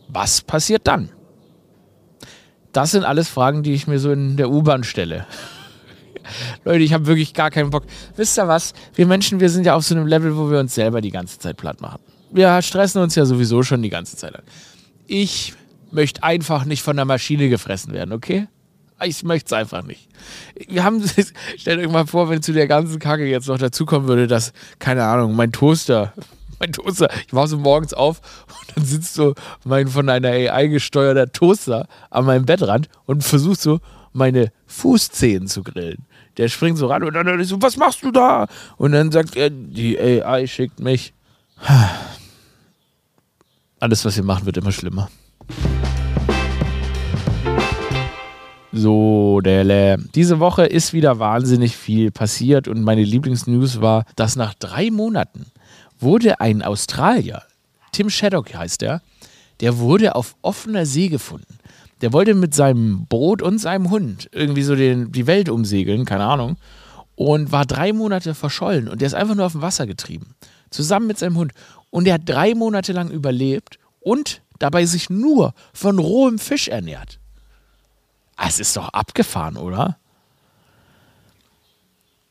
Was 0.09 0.41
passiert 0.43 0.89
dann? 0.89 1.11
Das 2.73 2.91
sind 2.91 3.05
alles 3.05 3.29
Fragen, 3.29 3.63
die 3.63 3.73
ich 3.73 3.87
mir 3.87 4.01
so 4.01 4.11
in 4.11 4.37
der 4.37 4.51
U-Bahn 4.51 4.83
stelle. 4.83 5.27
Leute, 6.65 6.85
ich 6.85 6.93
habe 6.93 7.07
wirklich 7.07 7.35
gar 7.35 7.51
keinen 7.51 7.71
Bock. 7.71 7.85
Wisst 8.17 8.39
ihr 8.39 8.49
was? 8.49 8.73
Wir 8.95 9.07
Menschen, 9.07 9.41
wir 9.41 9.51
sind 9.51 9.67
ja 9.67 9.75
auf 9.75 9.85
so 9.85 9.95
einem 9.95 10.07
Level, 10.07 10.37
wo 10.37 10.51
wir 10.51 10.59
uns 10.59 10.75
selber 10.75 11.01
die 11.01 11.11
ganze 11.11 11.39
Zeit 11.39 11.57
platt 11.57 11.81
machen. 11.81 12.01
Wir 12.31 12.61
stressen 12.63 13.01
uns 13.01 13.15
ja 13.15 13.25
sowieso 13.25 13.63
schon 13.63 13.83
die 13.83 13.91
ganze 13.91 14.17
Zeit 14.17 14.35
an. 14.35 14.43
Ich 15.07 15.55
möchte 15.91 16.23
einfach 16.23 16.65
nicht 16.65 16.83
von 16.83 16.97
der 16.97 17.05
Maschine 17.05 17.49
gefressen 17.49 17.93
werden, 17.93 18.13
okay? 18.13 18.49
Ich 19.03 19.23
möchte 19.23 19.47
es 19.47 19.53
einfach 19.53 19.83
nicht. 19.83 20.09
Wir 20.69 20.85
haben, 20.85 21.03
stellt 21.57 21.81
euch 21.81 21.91
mal 21.91 22.07
vor, 22.07 22.29
wenn 22.31 22.43
zu 22.43 22.53
der 22.53 22.67
ganzen 22.67 22.99
Kacke 22.99 23.27
jetzt 23.27 23.49
noch 23.49 23.59
dazukommen 23.59 24.09
würde, 24.09 24.27
dass, 24.27 24.53
keine 24.79 25.05
Ahnung, 25.05 25.35
mein 25.35 25.53
Toaster, 25.53 26.13
mein 26.61 26.73
Toaster, 26.73 27.09
ich 27.27 27.35
war 27.35 27.47
so 27.47 27.59
morgens 27.59 27.93
auf 27.93 28.21
und 28.49 28.77
dann 28.77 28.85
sitzt 28.85 29.15
so 29.15 29.35
mein 29.65 29.89
von 29.89 30.09
einer 30.09 30.29
AI 30.29 30.69
gesteuerter 30.69 31.31
Toaster 31.31 31.87
an 32.11 32.25
meinem 32.25 32.47
Bettrand 32.47 32.89
und 33.07 33.25
versucht 33.25 33.61
so 33.61 33.81
meine 34.15 34.53
Fußzehen 34.67 35.47
zu 35.47 35.63
grillen. 35.63 36.07
Der 36.37 36.49
springt 36.49 36.79
so 36.79 36.87
ran 36.87 37.03
und 37.03 37.15
dann 37.15 37.41
ist 37.41 37.49
so, 37.49 37.61
was 37.61 37.77
machst 37.77 38.03
du 38.03 38.11
da? 38.11 38.47
Und 38.77 38.93
dann 38.93 39.13
sagt 39.13 39.37
er, 39.37 39.51
die 39.51 39.99
AI 40.01 40.47
schickt 40.47 40.81
mich. 40.81 41.13
Alles, 43.79 44.05
was 44.05 44.17
wir 44.17 44.25
machen, 44.25 44.47
wird 44.47 44.57
immer 44.57 44.73
schlimmer. 44.73 45.11
So, 48.73 49.41
Dele. 49.41 49.99
Diese 50.15 50.41
Woche 50.41 50.67
ist 50.67 50.93
wieder 50.93 51.21
wahnsinnig 51.21 51.77
viel 51.77 52.11
passiert 52.11 52.67
und 52.67 52.83
meine 52.83 53.05
Lieblingsnews 53.05 53.81
war, 53.81 54.05
dass 54.17 54.35
nach 54.35 54.55
drei 54.55 54.91
Monaten 54.91 55.47
wurde 56.01 56.41
ein 56.41 56.63
Australier, 56.63 57.43
Tim 57.93 58.11
Shaddock 58.11 58.53
heißt 58.53 58.83
er, 58.83 59.03
der 59.61 59.79
wurde 59.79 60.17
auf 60.17 60.35
offener 60.43 60.85
See 60.85 61.09
gefunden. 61.09 61.59
Der 62.05 62.13
wollte 62.13 62.35
mit 62.35 62.55
seinem 62.55 63.07
Boot 63.07 63.41
und 63.41 63.59
seinem 63.59 63.89
Hund 63.89 64.29
irgendwie 64.31 64.63
so 64.63 64.77
den, 64.77 65.11
die 65.11 65.27
Welt 65.27 65.49
umsegeln, 65.49 66.05
keine 66.05 66.27
Ahnung, 66.27 66.59
und 67.17 67.51
war 67.51 67.65
drei 67.65 67.95
Monate 67.95 68.35
verschollen 68.35 68.89
und 68.89 69.01
der 69.01 69.07
ist 69.07 69.15
einfach 69.15 69.35
nur 69.35 69.47
auf 69.47 69.53
dem 69.53 69.63
Wasser 69.63 69.87
getrieben. 69.87 70.35
Zusammen 70.69 71.07
mit 71.07 71.17
seinem 71.17 71.39
Hund. 71.39 71.53
Und 71.89 72.05
der 72.05 72.13
hat 72.13 72.29
drei 72.29 72.55
Monate 72.55 72.93
lang 72.93 73.09
überlebt 73.09 73.79
und 74.01 74.43
dabei 74.59 74.85
sich 74.85 75.09
nur 75.09 75.55
von 75.73 75.99
rohem 75.99 76.39
Fisch 76.39 76.69
ernährt. 76.69 77.21
Ah, 78.37 78.49
es 78.49 78.61
ist 78.61 78.77
doch 78.77 78.91
abgefahren, 78.91 79.57
oder? 79.57 79.97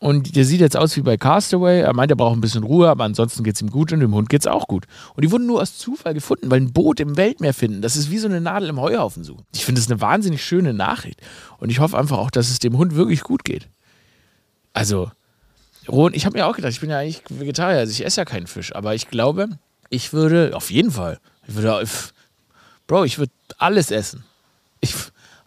Und 0.03 0.36
der 0.36 0.43
sieht 0.43 0.60
jetzt 0.60 0.75
aus 0.75 0.98
wie 0.98 1.01
bei 1.01 1.15
Castaway. 1.15 1.79
Er 1.79 1.93
meint, 1.93 2.12
er 2.12 2.17
braucht 2.17 2.36
ein 2.36 2.41
bisschen 2.41 2.63
Ruhe, 2.63 2.89
aber 2.89 3.05
ansonsten 3.05 3.41
geht 3.41 3.55
es 3.55 3.62
ihm 3.62 3.69
gut 3.69 3.93
und 3.93 4.01
dem 4.01 4.13
Hund 4.13 4.27
geht 4.27 4.41
es 4.41 4.48
auch 4.48 4.67
gut. 4.67 4.83
Und 5.15 5.24
die 5.24 5.31
wurden 5.31 5.45
nur 5.45 5.62
aus 5.62 5.77
Zufall 5.77 6.13
gefunden, 6.13 6.51
weil 6.51 6.60
ein 6.60 6.74
Boot 6.74 7.00
im 7.00 7.15
Weltmeer 7.15 7.53
finden, 7.53 7.81
das 7.81 7.95
ist 7.95 8.12
wie 8.12 8.17
so 8.17 8.27
eine 8.27 8.41
Nadel 8.41 8.67
im 8.67 8.81
Heuhaufen 8.81 9.24
suchen. 9.24 9.45
Ich 9.55 9.63
finde 9.63 9.79
es 9.79 9.89
eine 9.89 10.01
wahnsinnig 10.01 10.43
schöne 10.43 10.74
Nachricht. 10.74 11.22
Und 11.57 11.69
ich 11.69 11.79
hoffe 11.79 11.98
einfach 11.98 12.17
auch, 12.17 12.31
dass 12.31 12.50
es 12.50 12.60
dem 12.60 12.77
Hund 12.77 12.95
wirklich 12.95 13.22
gut 13.22 13.45
geht. 13.45 13.69
Also, 14.74 15.10
Ron, 15.88 16.13
ich 16.13 16.25
habe 16.25 16.38
mir 16.38 16.48
auch 16.48 16.57
gedacht, 16.57 16.74
ich 16.74 16.81
bin 16.81 16.89
ja 16.89 16.98
eigentlich 16.98 17.22
Vegetarier, 17.29 17.79
also 17.79 17.91
ich 17.91 18.05
esse 18.05 18.19
ja 18.19 18.25
keinen 18.25 18.48
Fisch, 18.48 18.75
aber 18.75 18.95
ich 18.95 19.10
glaube, 19.10 19.57
ich 19.89 20.12
würde, 20.12 20.51
auf 20.53 20.69
jeden 20.69 20.91
Fall, 20.91 21.22
ich 21.48 21.55
würde, 21.55 21.88
Bro, 22.88 23.05
ich 23.05 23.19
würde 23.19 23.31
alles 23.57 23.89
essen. 23.89 24.25
Ich, 24.81 24.95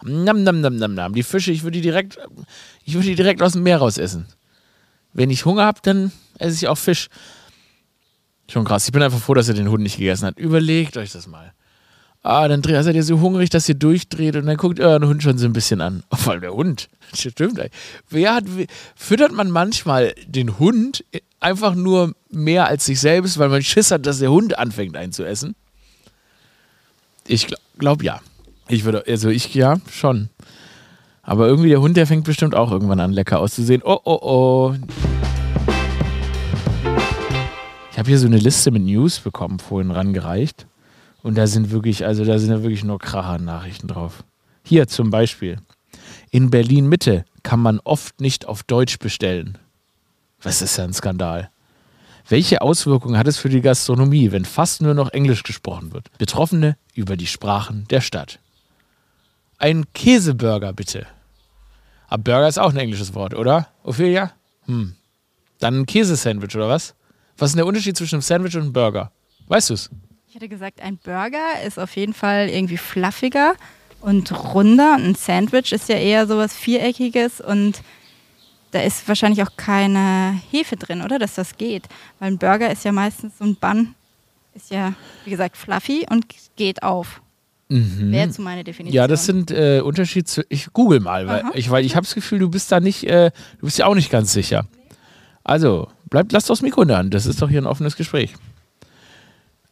nam, 0.03 0.45
nam, 0.45 0.63
nam, 0.63 0.77
nam, 0.77 0.95
nam. 0.95 1.15
Die 1.15 1.23
Fische, 1.23 1.53
ich 1.53 1.63
würde 1.63 1.77
die 1.77 1.83
direkt, 1.83 2.19
ich 2.85 2.95
würde 2.95 3.09
die 3.09 3.17
direkt 3.17 3.43
aus 3.43 3.53
dem 3.53 3.63
Meer 3.63 3.77
raus 3.77 3.99
essen. 3.99 4.27
Wenn 5.17 5.31
ich 5.31 5.47
Hunger 5.47 5.65
habe, 5.65 5.81
dann 5.83 6.13
esse 6.39 6.57
ich 6.57 6.69
auch 6.69 6.77
Fisch. 6.77 7.09
Schon 8.51 8.65
krass. 8.65 8.87
Ich 8.87 8.93
bin 8.93 9.03
einfach 9.03 9.19
froh, 9.19 9.33
dass 9.33 9.49
er 9.49 9.55
den 9.55 9.71
Hund 9.71 9.83
nicht 9.83 9.97
gegessen 9.97 10.27
hat. 10.27 10.39
Überlegt 10.39 10.99
euch 10.99 11.11
das 11.11 11.27
mal. 11.27 11.55
Ah, 12.23 12.47
dann 12.49 12.63
seid 12.63 12.95
ihr 12.95 13.03
so 13.03 13.21
hungrig, 13.21 13.49
dass 13.49 13.69
ihr 13.69 13.77
durchdreht 13.77 14.37
und 14.37 14.47
dann 14.47 14.57
guckt 14.57 14.79
euren 14.79 15.07
Hund 15.07 15.23
schon 15.23 15.39
so 15.39 15.47
ein 15.47 15.55
bisschen 15.55 15.81
an. 15.81 16.03
Oh, 16.11 16.17
vor 16.17 16.33
allem 16.33 16.43
der 16.43 16.53
Hund. 16.53 16.89
Stimmt. 17.15 17.59
Wer 18.11 18.35
hat, 18.35 18.45
füttert 18.95 19.33
man 19.33 19.51
manchmal 19.51 20.15
den 20.27 20.59
Hund 20.59 21.05
einfach 21.41 21.75
nur 21.75 22.15
mehr 22.29 22.67
als 22.67 22.85
sich 22.85 23.01
selbst, 23.01 23.39
weil 23.39 23.49
man 23.49 23.63
Schiss 23.63 23.91
hat, 23.91 24.05
dass 24.05 24.19
der 24.19 24.31
Hund 24.31 24.59
anfängt 24.59 24.97
einzuessen? 24.97 25.55
Ich 27.27 27.47
glaube 27.47 27.63
glaub, 27.79 28.03
ja. 28.03 28.21
Ich 28.69 28.85
würde, 28.85 29.05
also 29.07 29.31
ich 29.31 29.55
ja, 29.55 29.77
schon. 29.91 30.29
Aber 31.27 31.49
irgendwie 31.49 31.71
der 31.71 31.81
Hund, 31.81 31.97
der 31.97 32.07
fängt 32.07 32.23
bestimmt 32.23 32.55
auch 32.55 32.71
irgendwann 32.71 33.01
an, 33.01 33.13
lecker 33.13 33.41
auszusehen. 33.41 33.83
Oh, 33.85 33.99
oh, 34.05 34.19
oh. 34.23 34.75
Ich 37.91 37.99
habe 37.99 38.09
hier 38.09 38.19
so 38.21 38.29
eine 38.29 38.39
Liste 38.39 38.71
mit 38.71 38.85
News 38.85 39.19
bekommen, 39.19 39.59
vorhin 39.59 39.91
rangereicht. 39.91 40.67
Und 41.25 41.37
da 41.37 41.49
sind 41.49 41.73
wirklich, 41.73 42.07
also 42.07 42.25
da 42.25 42.39
sind 42.39 42.51
ja 42.51 42.63
wirklich 42.63 42.85
nur 42.85 43.01
Kracher-Nachrichten 43.01 43.89
drauf. 43.89 44.23
Hier 44.63 44.87
zum 44.87 45.11
Beispiel. 45.11 45.59
In 46.31 46.51
Berlin 46.51 46.89
Mitte 46.89 47.25
kann 47.43 47.59
man 47.59 47.81
oft 47.83 48.21
nicht 48.21 48.47
auf 48.47 48.63
Deutsch 48.63 49.01
bestellen. 49.01 49.59
Was 50.41 50.63
ist 50.63 50.77
ja 50.77 50.85
ein 50.85 50.93
Skandal? 50.93 51.51
Welche 52.29 52.63
Auswirkungen 52.63 53.19
hat 53.19 53.27
es 53.27 53.37
für 53.37 53.49
die 53.49 53.63
Gastronomie, 53.63 54.31
wenn 54.31 54.45
fast 54.45 54.81
nur 54.81 54.95
noch 54.95 55.11
Englisch 55.11 55.43
gesprochen 55.43 55.93
wird? 55.93 56.17
Betroffene 56.19 56.77
über 56.95 57.17
die 57.17 57.27
Sprachen 57.27 57.85
der 57.91 58.01
Stadt. 58.01 58.39
Ein 59.59 59.87
Käseburger 59.93 60.73
bitte. 60.73 61.07
Aber 62.09 62.23
Burger 62.23 62.49
ist 62.49 62.59
auch 62.59 62.71
ein 62.71 62.77
englisches 62.79 63.15
Wort, 63.15 63.35
oder? 63.35 63.69
Ophelia? 63.83 64.33
Hm. 64.67 64.95
Dann 65.59 65.81
ein 65.81 65.87
Käsesandwich, 65.87 66.55
oder 66.57 66.69
was? 66.69 66.95
Was 67.39 67.51
ist 67.51 67.55
denn 67.55 67.59
der 67.59 67.67
Unterschied 67.67 67.97
zwischen 67.97 68.17
einem 68.17 68.23
Sandwich 68.23 68.55
und 68.57 68.63
einem 68.63 68.73
Burger? 68.73 69.13
Weißt 69.49 69.71
du 69.71 69.75
es? 69.75 69.91
Ich 70.29 70.35
hätte 70.35 70.49
gesagt, 70.49 70.81
ein 70.81 70.99
Burger 70.99 71.63
ist 71.67 71.79
auf 71.79 71.97
jeden 71.97 72.13
Fall 72.13 72.49
irgendwie 72.49 72.77
fluffiger 72.77 73.55
und 74.01 74.33
runder. 74.55 74.97
Ein 74.99 75.15
Sandwich 75.15 75.73
ist 75.73 75.89
ja 75.89 75.97
eher 75.97 76.27
sowas 76.27 76.55
Viereckiges 76.55 77.41
und 77.41 77.83
da 78.71 78.83
ist 78.83 79.07
wahrscheinlich 79.09 79.43
auch 79.43 79.57
keine 79.57 80.41
Hefe 80.51 80.77
drin, 80.77 81.03
oder? 81.03 81.19
Dass 81.19 81.35
das 81.35 81.57
geht. 81.57 81.85
Weil 82.19 82.33
ein 82.33 82.39
Burger 82.39 82.71
ist 82.71 82.85
ja 82.85 82.93
meistens 82.93 83.39
so 83.39 83.45
ein 83.45 83.57
Bun, 83.57 83.95
ist 84.55 84.71
ja, 84.71 84.95
wie 85.25 85.31
gesagt, 85.31 85.57
fluffy 85.57 86.07
und 86.11 86.27
geht 86.57 86.83
auf. 86.83 87.21
Mhm. 87.69 88.13
Wäre 88.13 88.31
zu 88.31 88.43
meiner 88.43 88.63
Definition. 88.63 88.95
Ja, 88.95 89.09
das 89.09 89.27
sind 89.27 89.51
äh, 89.51 89.81
Unterschiede 89.81 90.25
zu. 90.25 90.43
Ich 90.49 90.73
google 90.73 91.01
mal, 91.01 91.27
weil 91.27 91.43
Aha. 91.43 91.51
ich, 91.55 91.71
weil 91.71 91.85
ich 91.85 91.97
habe 91.97 92.07
das 92.07 92.15
Gefühl, 92.15 92.39
du 92.39 92.49
bist 92.49 92.71
da 92.71 92.81
nicht, 92.81 93.05
äh, 93.05 93.31
du 93.59 93.67
bist 93.67 93.79
ja 93.79 93.87
auch 93.87 93.95
nicht 93.95 94.11
ganz 94.11 94.33
sicher. 94.33 94.67
Also, 95.43 95.89
bleibt, 96.09 96.33
lasst 96.33 96.51
das 96.51 96.63
Mikro 96.63 96.83
an. 96.83 97.11
Das 97.11 97.27
ist 97.27 97.43
doch 97.43 97.49
hier 97.49 97.61
ein 97.61 97.67
offenes 97.67 97.97
Gespräch. 97.97 98.35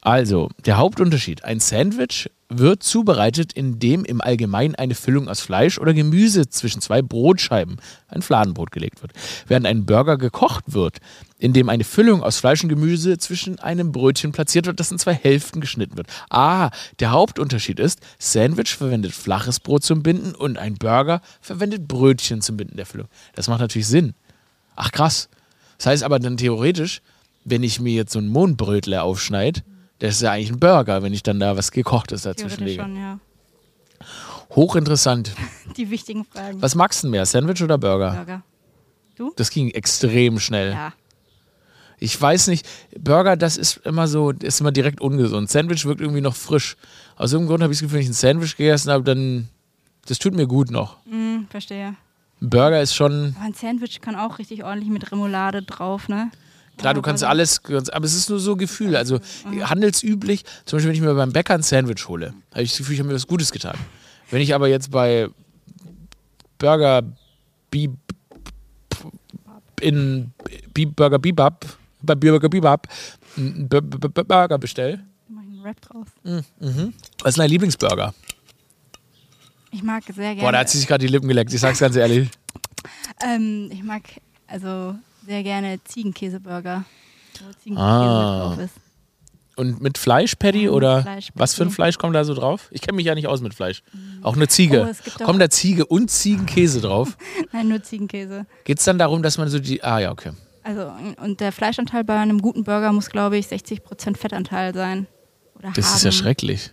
Also, 0.04 0.50
der 0.66 0.76
Hauptunterschied. 0.76 1.44
Ein 1.44 1.60
Sandwich 1.60 2.30
wird 2.50 2.82
zubereitet, 2.82 3.54
indem 3.54 4.04
im 4.04 4.20
Allgemeinen 4.20 4.74
eine 4.74 4.94
Füllung 4.94 5.30
aus 5.30 5.40
Fleisch 5.40 5.78
oder 5.78 5.94
Gemüse 5.94 6.46
zwischen 6.50 6.82
zwei 6.82 7.00
Brotscheiben, 7.00 7.78
ein 8.08 8.20
Fladenbrot, 8.20 8.70
gelegt 8.70 9.00
wird. 9.00 9.12
Während 9.48 9.64
ein 9.64 9.86
Burger 9.86 10.18
gekocht 10.18 10.64
wird, 10.66 10.98
indem 11.38 11.70
eine 11.70 11.84
Füllung 11.84 12.22
aus 12.22 12.36
Fleisch 12.36 12.62
und 12.62 12.68
Gemüse 12.68 13.16
zwischen 13.16 13.58
einem 13.60 13.92
Brötchen 13.92 14.32
platziert 14.32 14.66
wird, 14.66 14.78
das 14.78 14.92
in 14.92 14.98
zwei 14.98 15.14
Hälften 15.14 15.62
geschnitten 15.62 15.96
wird. 15.96 16.08
Ah, 16.28 16.68
der 17.00 17.10
Hauptunterschied 17.10 17.80
ist, 17.80 18.00
Sandwich 18.18 18.76
verwendet 18.76 19.12
flaches 19.12 19.58
Brot 19.58 19.84
zum 19.84 20.02
Binden 20.02 20.34
und 20.34 20.58
ein 20.58 20.74
Burger 20.74 21.22
verwendet 21.40 21.88
Brötchen 21.88 22.42
zum 22.42 22.58
Binden 22.58 22.76
der 22.76 22.84
Füllung. 22.84 23.08
Das 23.34 23.48
macht 23.48 23.60
natürlich 23.60 23.88
Sinn. 23.88 24.12
Ach 24.76 24.92
krass. 24.92 25.30
Das 25.78 25.86
heißt 25.86 26.02
aber 26.02 26.18
dann 26.18 26.36
theoretisch, 26.36 27.00
wenn 27.46 27.62
ich 27.62 27.80
mir 27.80 27.94
jetzt 27.94 28.12
so 28.12 28.18
ein 28.18 28.28
Mondbrötle 28.28 29.02
aufschneide, 29.02 29.62
das 30.04 30.16
ist 30.16 30.20
ja 30.20 30.32
eigentlich 30.32 30.50
ein 30.50 30.60
Burger, 30.60 31.02
wenn 31.02 31.14
ich 31.14 31.22
dann 31.22 31.40
da 31.40 31.56
was 31.56 31.70
gekochtes 31.70 32.22
dazwischen 32.22 32.64
lege. 32.64 32.82
Schon, 32.82 32.94
ja. 32.94 33.18
Hochinteressant. 34.50 35.34
Die 35.78 35.88
wichtigen 35.88 36.26
Fragen. 36.26 36.60
Was 36.60 36.74
magst 36.74 37.02
du 37.04 37.08
mehr, 37.08 37.24
Sandwich 37.24 37.62
oder 37.62 37.78
Burger? 37.78 38.12
Burger. 38.12 38.42
Du? 39.16 39.32
Das 39.36 39.48
ging 39.48 39.70
extrem 39.70 40.38
schnell. 40.40 40.72
Ja. 40.72 40.92
Ich 41.98 42.20
weiß 42.20 42.48
nicht, 42.48 42.68
Burger, 42.98 43.36
das 43.36 43.56
ist 43.56 43.78
immer 43.78 44.06
so, 44.06 44.32
ist 44.32 44.60
immer 44.60 44.72
direkt 44.72 45.00
ungesund. 45.00 45.48
Sandwich 45.48 45.86
wirkt 45.86 46.02
irgendwie 46.02 46.20
noch 46.20 46.36
frisch. 46.36 46.76
Aus 47.16 47.32
irgendeinem 47.32 47.48
Grund 47.48 47.62
habe 47.62 47.72
ich 47.72 47.78
das 47.78 47.84
Gefühl, 47.84 48.00
wenn 48.00 48.02
ich 48.02 48.10
ein 48.10 48.12
Sandwich 48.12 48.56
gegessen 48.58 48.92
habe, 48.92 49.04
dann, 49.04 49.48
das 50.04 50.18
tut 50.18 50.34
mir 50.34 50.46
gut 50.46 50.70
noch. 50.70 50.98
Mm, 51.06 51.46
verstehe. 51.48 51.96
Ein 52.42 52.50
Burger 52.50 52.82
ist 52.82 52.94
schon. 52.94 53.34
Aber 53.36 53.46
ein 53.46 53.54
Sandwich 53.54 54.02
kann 54.02 54.16
auch 54.16 54.38
richtig 54.38 54.64
ordentlich 54.64 54.90
mit 54.90 55.10
Remoulade 55.10 55.62
drauf, 55.62 56.10
ne? 56.10 56.30
Klar, 56.76 56.94
du 56.94 57.02
kannst 57.02 57.22
alles, 57.24 57.60
aber 57.92 58.04
es 58.04 58.14
ist 58.14 58.28
nur 58.30 58.40
so 58.40 58.56
Gefühl. 58.56 58.96
Also 58.96 59.20
mhm. 59.48 59.68
handelsüblich, 59.70 60.44
zum 60.64 60.76
Beispiel, 60.76 60.88
wenn 60.90 60.96
ich 60.96 61.00
mir 61.02 61.14
beim 61.14 61.32
Bäcker 61.32 61.54
ein 61.54 61.62
Sandwich 61.62 62.08
hole, 62.08 62.34
habe 62.52 62.62
ich 62.62 62.70
das 62.70 62.78
Gefühl, 62.78 62.94
ich 62.94 63.00
habe 63.00 63.08
mir 63.08 63.14
was 63.14 63.26
Gutes 63.26 63.52
getan. 63.52 63.76
Wenn 64.30 64.40
ich 64.40 64.54
aber 64.54 64.68
jetzt 64.68 64.90
bei 64.90 65.28
Burger, 66.58 67.02
Bi, 67.70 67.90
in 69.80 70.32
Bi- 70.72 70.86
Burger 70.86 71.18
Bebop, 71.18 71.64
bei 72.02 72.14
Burger 72.14 72.48
Bebop, 72.48 72.86
einen 73.36 73.68
B- 73.68 73.80
B- 73.80 74.08
B- 74.08 74.22
Burger 74.24 74.58
bestell. 74.58 75.00
Mach 75.28 75.42
ich 75.42 75.48
einen 75.48 75.62
Rap 75.62 75.80
draus. 75.80 76.06
Was 77.22 77.30
ist 77.30 77.38
dein 77.38 77.50
Lieblingsburger? 77.50 78.14
Ich 79.70 79.82
mag 79.82 80.04
sehr 80.04 80.14
gerne. 80.14 80.40
Boah, 80.40 80.52
da 80.52 80.58
hat 80.60 80.68
sie 80.70 80.78
sich 80.78 80.86
gerade 80.86 81.04
die 81.04 81.10
Lippen 81.10 81.28
geleckt, 81.28 81.52
ich 81.52 81.60
sag's 81.60 81.78
ganz 81.80 81.96
ehrlich. 81.96 82.30
ähm, 83.24 83.68
ich 83.72 83.82
mag 83.82 84.02
also 84.46 84.94
sehr 85.26 85.42
gerne 85.42 85.78
Ziegenkäseburger. 85.84 86.84
Wo 87.40 87.52
Ziegenkäse 87.62 87.80
Ah. 87.86 88.48
drauf 88.54 88.58
ist. 88.58 88.74
Und 89.56 89.80
mit 89.80 89.98
Fleischpaddy 89.98 90.58
Ja, 90.64 90.64
mit 90.64 90.72
oder 90.72 91.02
Fleischpatty. 91.02 91.38
was 91.38 91.54
für 91.54 91.62
ein 91.62 91.70
Fleisch 91.70 91.96
kommt 91.98 92.16
da 92.16 92.24
so 92.24 92.34
drauf? 92.34 92.68
Ich 92.72 92.80
kenne 92.80 92.96
mich 92.96 93.06
ja 93.06 93.14
nicht 93.14 93.28
aus 93.28 93.40
mit 93.40 93.54
Fleisch. 93.54 93.82
Auch 94.22 94.34
eine 94.34 94.48
Ziege. 94.48 94.84
Oh, 94.84 94.90
es 94.90 95.14
kommt 95.22 95.40
da 95.40 95.48
Ziege 95.48 95.86
und 95.86 96.10
Ziegenkäse 96.10 96.80
drauf? 96.80 97.16
Nein, 97.52 97.68
nur 97.68 97.82
Ziegenkäse. 97.82 98.46
Geht 98.64 98.78
es 98.80 98.84
dann 98.84 98.98
darum, 98.98 99.22
dass 99.22 99.38
man 99.38 99.48
so 99.48 99.58
die. 99.60 99.82
Ah 99.84 100.00
ja, 100.00 100.10
okay. 100.10 100.32
Also, 100.64 100.90
und 101.22 101.40
der 101.40 101.52
Fleischanteil 101.52 102.02
bei 102.04 102.16
einem 102.18 102.40
guten 102.40 102.64
Burger 102.64 102.90
muss, 102.92 103.10
glaube 103.10 103.36
ich, 103.36 103.46
60% 103.46 104.16
Fettanteil 104.16 104.74
sein. 104.74 105.06
Oder 105.56 105.70
Das 105.74 105.88
haben. 105.88 105.96
ist 105.96 106.04
ja 106.04 106.10
schrecklich. 106.12 106.70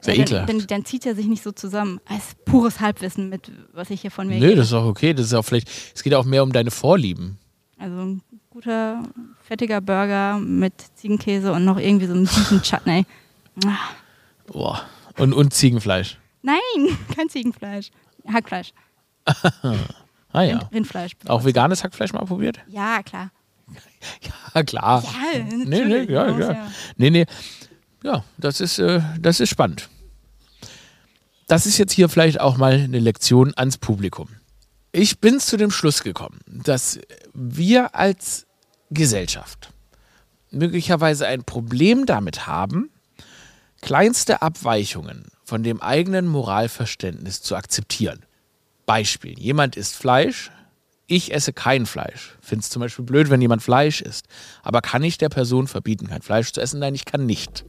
Sehr 0.00 0.14
Ja, 0.14 0.22
ekelhaft. 0.22 0.48
Dann, 0.48 0.58
dann, 0.58 0.66
dann 0.66 0.84
zieht 0.86 1.04
er 1.06 1.14
sich 1.14 1.26
nicht 1.26 1.42
so 1.44 1.52
zusammen. 1.52 2.00
Das 2.08 2.18
ist 2.18 2.44
pures 2.46 2.80
Halbwissen 2.80 3.28
mit, 3.28 3.52
was 3.74 3.90
ich 3.90 4.00
hier 4.00 4.10
von 4.10 4.26
mir 4.28 4.38
Nö, 4.40 4.46
gebe. 4.48 4.56
das 4.56 4.68
ist 4.68 4.72
auch 4.72 4.86
okay. 4.86 5.12
Das 5.12 5.26
ist 5.26 5.34
auch 5.34 5.42
vielleicht. 5.44 5.68
Es 5.94 6.02
geht 6.02 6.14
auch 6.14 6.24
mehr 6.24 6.42
um 6.42 6.52
deine 6.52 6.70
Vorlieben. 6.70 7.38
Also 7.78 7.96
ein 7.96 8.22
guter, 8.50 9.02
fettiger 9.42 9.80
Burger 9.80 10.38
mit 10.38 10.72
Ziegenkäse 10.96 11.52
und 11.52 11.64
noch 11.64 11.78
irgendwie 11.78 12.06
so 12.06 12.14
einen 12.14 12.26
süßen 12.26 12.62
Chutney. 12.62 13.06
Ah. 13.64 13.76
Boah. 14.46 14.82
Und, 15.16 15.32
und 15.32 15.54
Ziegenfleisch. 15.54 16.18
Nein, 16.42 16.58
kein 17.14 17.28
Ziegenfleisch. 17.28 17.90
Hackfleisch. 18.26 18.72
Ah 20.30 20.42
ja. 20.42 20.58
Rind, 20.58 20.74
Rindfleisch. 20.74 21.12
Auch 21.26 21.44
veganes 21.44 21.82
Hackfleisch 21.82 22.12
mal 22.12 22.24
probiert? 22.26 22.58
Ja, 22.68 23.02
klar. 23.02 23.30
Ja, 24.54 24.62
klar. 24.62 25.02
Ja, 25.02 25.42
nee, 25.64 25.84
nee, 25.84 26.02
ja, 26.04 26.30
muss 26.32 26.40
ja. 26.46 26.70
Nee, 26.96 27.10
nee. 27.10 27.26
Ja, 28.02 28.24
das 28.36 28.60
ist, 28.60 28.78
äh, 28.78 29.00
das 29.18 29.40
ist 29.40 29.50
spannend. 29.50 29.88
Das 31.46 31.66
ist 31.66 31.78
jetzt 31.78 31.92
hier 31.92 32.08
vielleicht 32.08 32.40
auch 32.40 32.56
mal 32.56 32.74
eine 32.74 32.98
Lektion 32.98 33.52
ans 33.56 33.78
Publikum. 33.78 34.28
Ich 34.92 35.18
bin 35.18 35.40
zu 35.40 35.56
dem 35.56 35.70
Schluss 35.70 36.02
gekommen, 36.02 36.40
dass 36.46 37.00
wir 37.40 37.94
als 37.94 38.46
Gesellschaft 38.90 39.72
möglicherweise 40.50 41.26
ein 41.26 41.44
Problem 41.44 42.04
damit 42.04 42.46
haben, 42.46 42.90
kleinste 43.80 44.42
Abweichungen 44.42 45.26
von 45.44 45.62
dem 45.62 45.80
eigenen 45.80 46.26
Moralverständnis 46.26 47.40
zu 47.42 47.54
akzeptieren. 47.54 48.24
Beispiel, 48.86 49.38
jemand 49.38 49.76
isst 49.76 49.94
Fleisch, 49.94 50.50
ich 51.06 51.32
esse 51.32 51.52
kein 51.52 51.86
Fleisch. 51.86 52.36
Finde 52.40 52.62
es 52.62 52.70
zum 52.70 52.80
Beispiel 52.80 53.04
blöd, 53.04 53.30
wenn 53.30 53.40
jemand 53.40 53.62
Fleisch 53.62 54.02
isst. 54.02 54.26
Aber 54.62 54.80
kann 54.80 55.02
ich 55.04 55.16
der 55.16 55.28
Person 55.28 55.68
verbieten, 55.68 56.08
kein 56.08 56.22
Fleisch 56.22 56.52
zu 56.52 56.60
essen? 56.60 56.80
Nein, 56.80 56.94
ich 56.94 57.04
kann 57.04 57.24
nicht. 57.24 57.64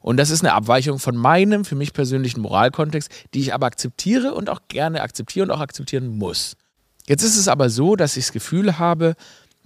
Und 0.00 0.18
das 0.18 0.30
ist 0.30 0.42
eine 0.42 0.52
Abweichung 0.52 0.98
von 0.98 1.16
meinem, 1.16 1.64
für 1.64 1.76
mich 1.76 1.92
persönlichen 1.92 2.40
Moralkontext, 2.40 3.10
die 3.32 3.40
ich 3.40 3.54
aber 3.54 3.66
akzeptiere 3.66 4.34
und 4.34 4.50
auch 4.50 4.60
gerne 4.68 5.00
akzeptiere 5.02 5.44
und 5.46 5.50
auch 5.50 5.60
akzeptieren 5.60 6.08
muss. 6.08 6.56
Jetzt 7.06 7.22
ist 7.22 7.36
es 7.36 7.48
aber 7.48 7.68
so, 7.68 7.96
dass 7.96 8.16
ich 8.16 8.24
das 8.24 8.32
Gefühl 8.32 8.78
habe, 8.78 9.14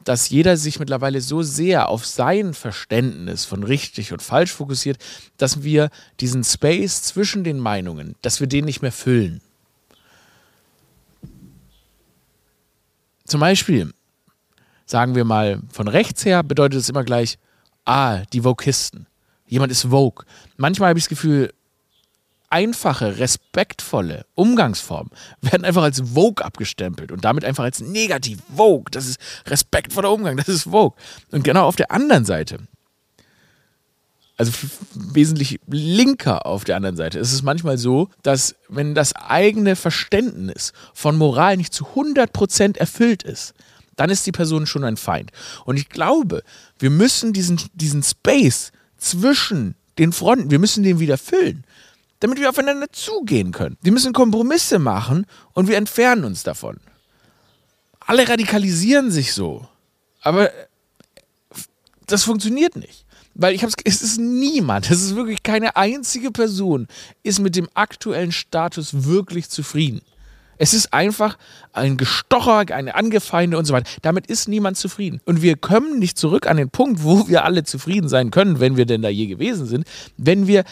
dass 0.04 0.30
jeder 0.30 0.56
sich 0.56 0.78
mittlerweile 0.78 1.20
so 1.20 1.42
sehr 1.42 1.88
auf 1.88 2.06
sein 2.06 2.54
Verständnis 2.54 3.44
von 3.44 3.62
richtig 3.62 4.12
und 4.12 4.22
falsch 4.22 4.52
fokussiert, 4.52 4.98
dass 5.36 5.62
wir 5.62 5.90
diesen 6.20 6.44
Space 6.44 7.02
zwischen 7.02 7.44
den 7.44 7.58
Meinungen, 7.58 8.14
dass 8.22 8.40
wir 8.40 8.46
den 8.46 8.64
nicht 8.64 8.80
mehr 8.80 8.92
füllen. 8.92 9.40
Zum 13.24 13.40
Beispiel, 13.40 13.92
sagen 14.86 15.14
wir 15.14 15.24
mal, 15.24 15.60
von 15.70 15.88
rechts 15.88 16.24
her 16.24 16.42
bedeutet 16.42 16.80
es 16.80 16.88
immer 16.88 17.04
gleich, 17.04 17.38
ah, 17.84 18.22
die 18.32 18.44
Vokisten. 18.44 19.06
Jemand 19.46 19.72
ist 19.72 19.82
Vogue. 19.82 20.24
Manchmal 20.56 20.90
habe 20.90 20.98
ich 20.98 21.04
das 21.04 21.10
Gefühl, 21.10 21.52
einfache, 22.50 23.18
respektvolle 23.18 24.24
Umgangsformen 24.34 25.10
werden 25.40 25.64
einfach 25.64 25.82
als 25.82 26.00
Vogue 26.00 26.44
abgestempelt 26.44 27.12
und 27.12 27.24
damit 27.24 27.44
einfach 27.44 27.64
als 27.64 27.80
negativ. 27.80 28.40
Vogue, 28.54 28.86
das 28.90 29.06
ist 29.06 29.20
respektvoller 29.46 30.12
Umgang, 30.12 30.36
das 30.36 30.48
ist 30.48 30.64
Vogue. 30.64 30.96
Und 31.30 31.44
genau 31.44 31.66
auf 31.66 31.76
der 31.76 31.90
anderen 31.90 32.24
Seite, 32.24 32.58
also 34.36 34.52
wesentlich 34.94 35.58
linker 35.66 36.46
auf 36.46 36.64
der 36.64 36.76
anderen 36.76 36.96
Seite, 36.96 37.18
ist 37.18 37.32
es 37.32 37.42
manchmal 37.42 37.76
so, 37.76 38.08
dass 38.22 38.54
wenn 38.68 38.94
das 38.94 39.14
eigene 39.16 39.74
Verständnis 39.74 40.72
von 40.94 41.16
Moral 41.16 41.56
nicht 41.56 41.74
zu 41.74 41.86
100% 41.86 42.78
erfüllt 42.78 43.24
ist, 43.24 43.52
dann 43.96 44.10
ist 44.10 44.24
die 44.26 44.32
Person 44.32 44.66
schon 44.66 44.84
ein 44.84 44.96
Feind. 44.96 45.32
Und 45.64 45.76
ich 45.76 45.88
glaube, 45.88 46.44
wir 46.78 46.90
müssen 46.90 47.32
diesen, 47.32 47.60
diesen 47.74 48.04
Space 48.04 48.70
zwischen 48.96 49.74
den 49.98 50.12
Fronten, 50.12 50.52
wir 50.52 50.60
müssen 50.60 50.84
den 50.84 51.00
wieder 51.00 51.18
füllen, 51.18 51.64
damit 52.20 52.38
wir 52.38 52.48
aufeinander 52.48 52.88
zugehen 52.92 53.52
können. 53.52 53.76
Wir 53.82 53.92
müssen 53.92 54.12
Kompromisse 54.12 54.78
machen 54.78 55.26
und 55.52 55.68
wir 55.68 55.76
entfernen 55.76 56.24
uns 56.24 56.42
davon. 56.42 56.78
Alle 58.00 58.28
radikalisieren 58.28 59.10
sich 59.10 59.32
so. 59.32 59.68
Aber 60.22 60.50
das 62.06 62.24
funktioniert 62.24 62.76
nicht. 62.76 63.04
Weil 63.34 63.54
ich 63.54 63.62
hab's, 63.62 63.74
es 63.84 64.02
ist 64.02 64.18
niemand, 64.18 64.90
es 64.90 65.02
ist 65.02 65.14
wirklich 65.14 65.42
keine 65.42 65.76
einzige 65.76 66.30
Person, 66.30 66.88
ist 67.22 67.38
mit 67.38 67.54
dem 67.56 67.68
aktuellen 67.74 68.32
Status 68.32 69.04
wirklich 69.04 69.48
zufrieden. 69.48 70.02
Es 70.60 70.74
ist 70.74 70.92
einfach 70.92 71.38
ein 71.72 71.96
Gestocher, 71.96 72.74
eine 72.74 72.96
Angefeinde 72.96 73.56
und 73.56 73.64
so 73.64 73.72
weiter. 73.74 73.88
Damit 74.02 74.26
ist 74.26 74.48
niemand 74.48 74.76
zufrieden. 74.76 75.20
Und 75.24 75.40
wir 75.40 75.56
kommen 75.56 76.00
nicht 76.00 76.18
zurück 76.18 76.48
an 76.48 76.56
den 76.56 76.68
Punkt, 76.68 77.04
wo 77.04 77.28
wir 77.28 77.44
alle 77.44 77.62
zufrieden 77.62 78.08
sein 78.08 78.32
können, 78.32 78.58
wenn 78.58 78.76
wir 78.76 78.84
denn 78.84 79.02
da 79.02 79.08
je 79.08 79.26
gewesen 79.26 79.66
sind, 79.66 79.86
wenn 80.16 80.48
wir 80.48 80.64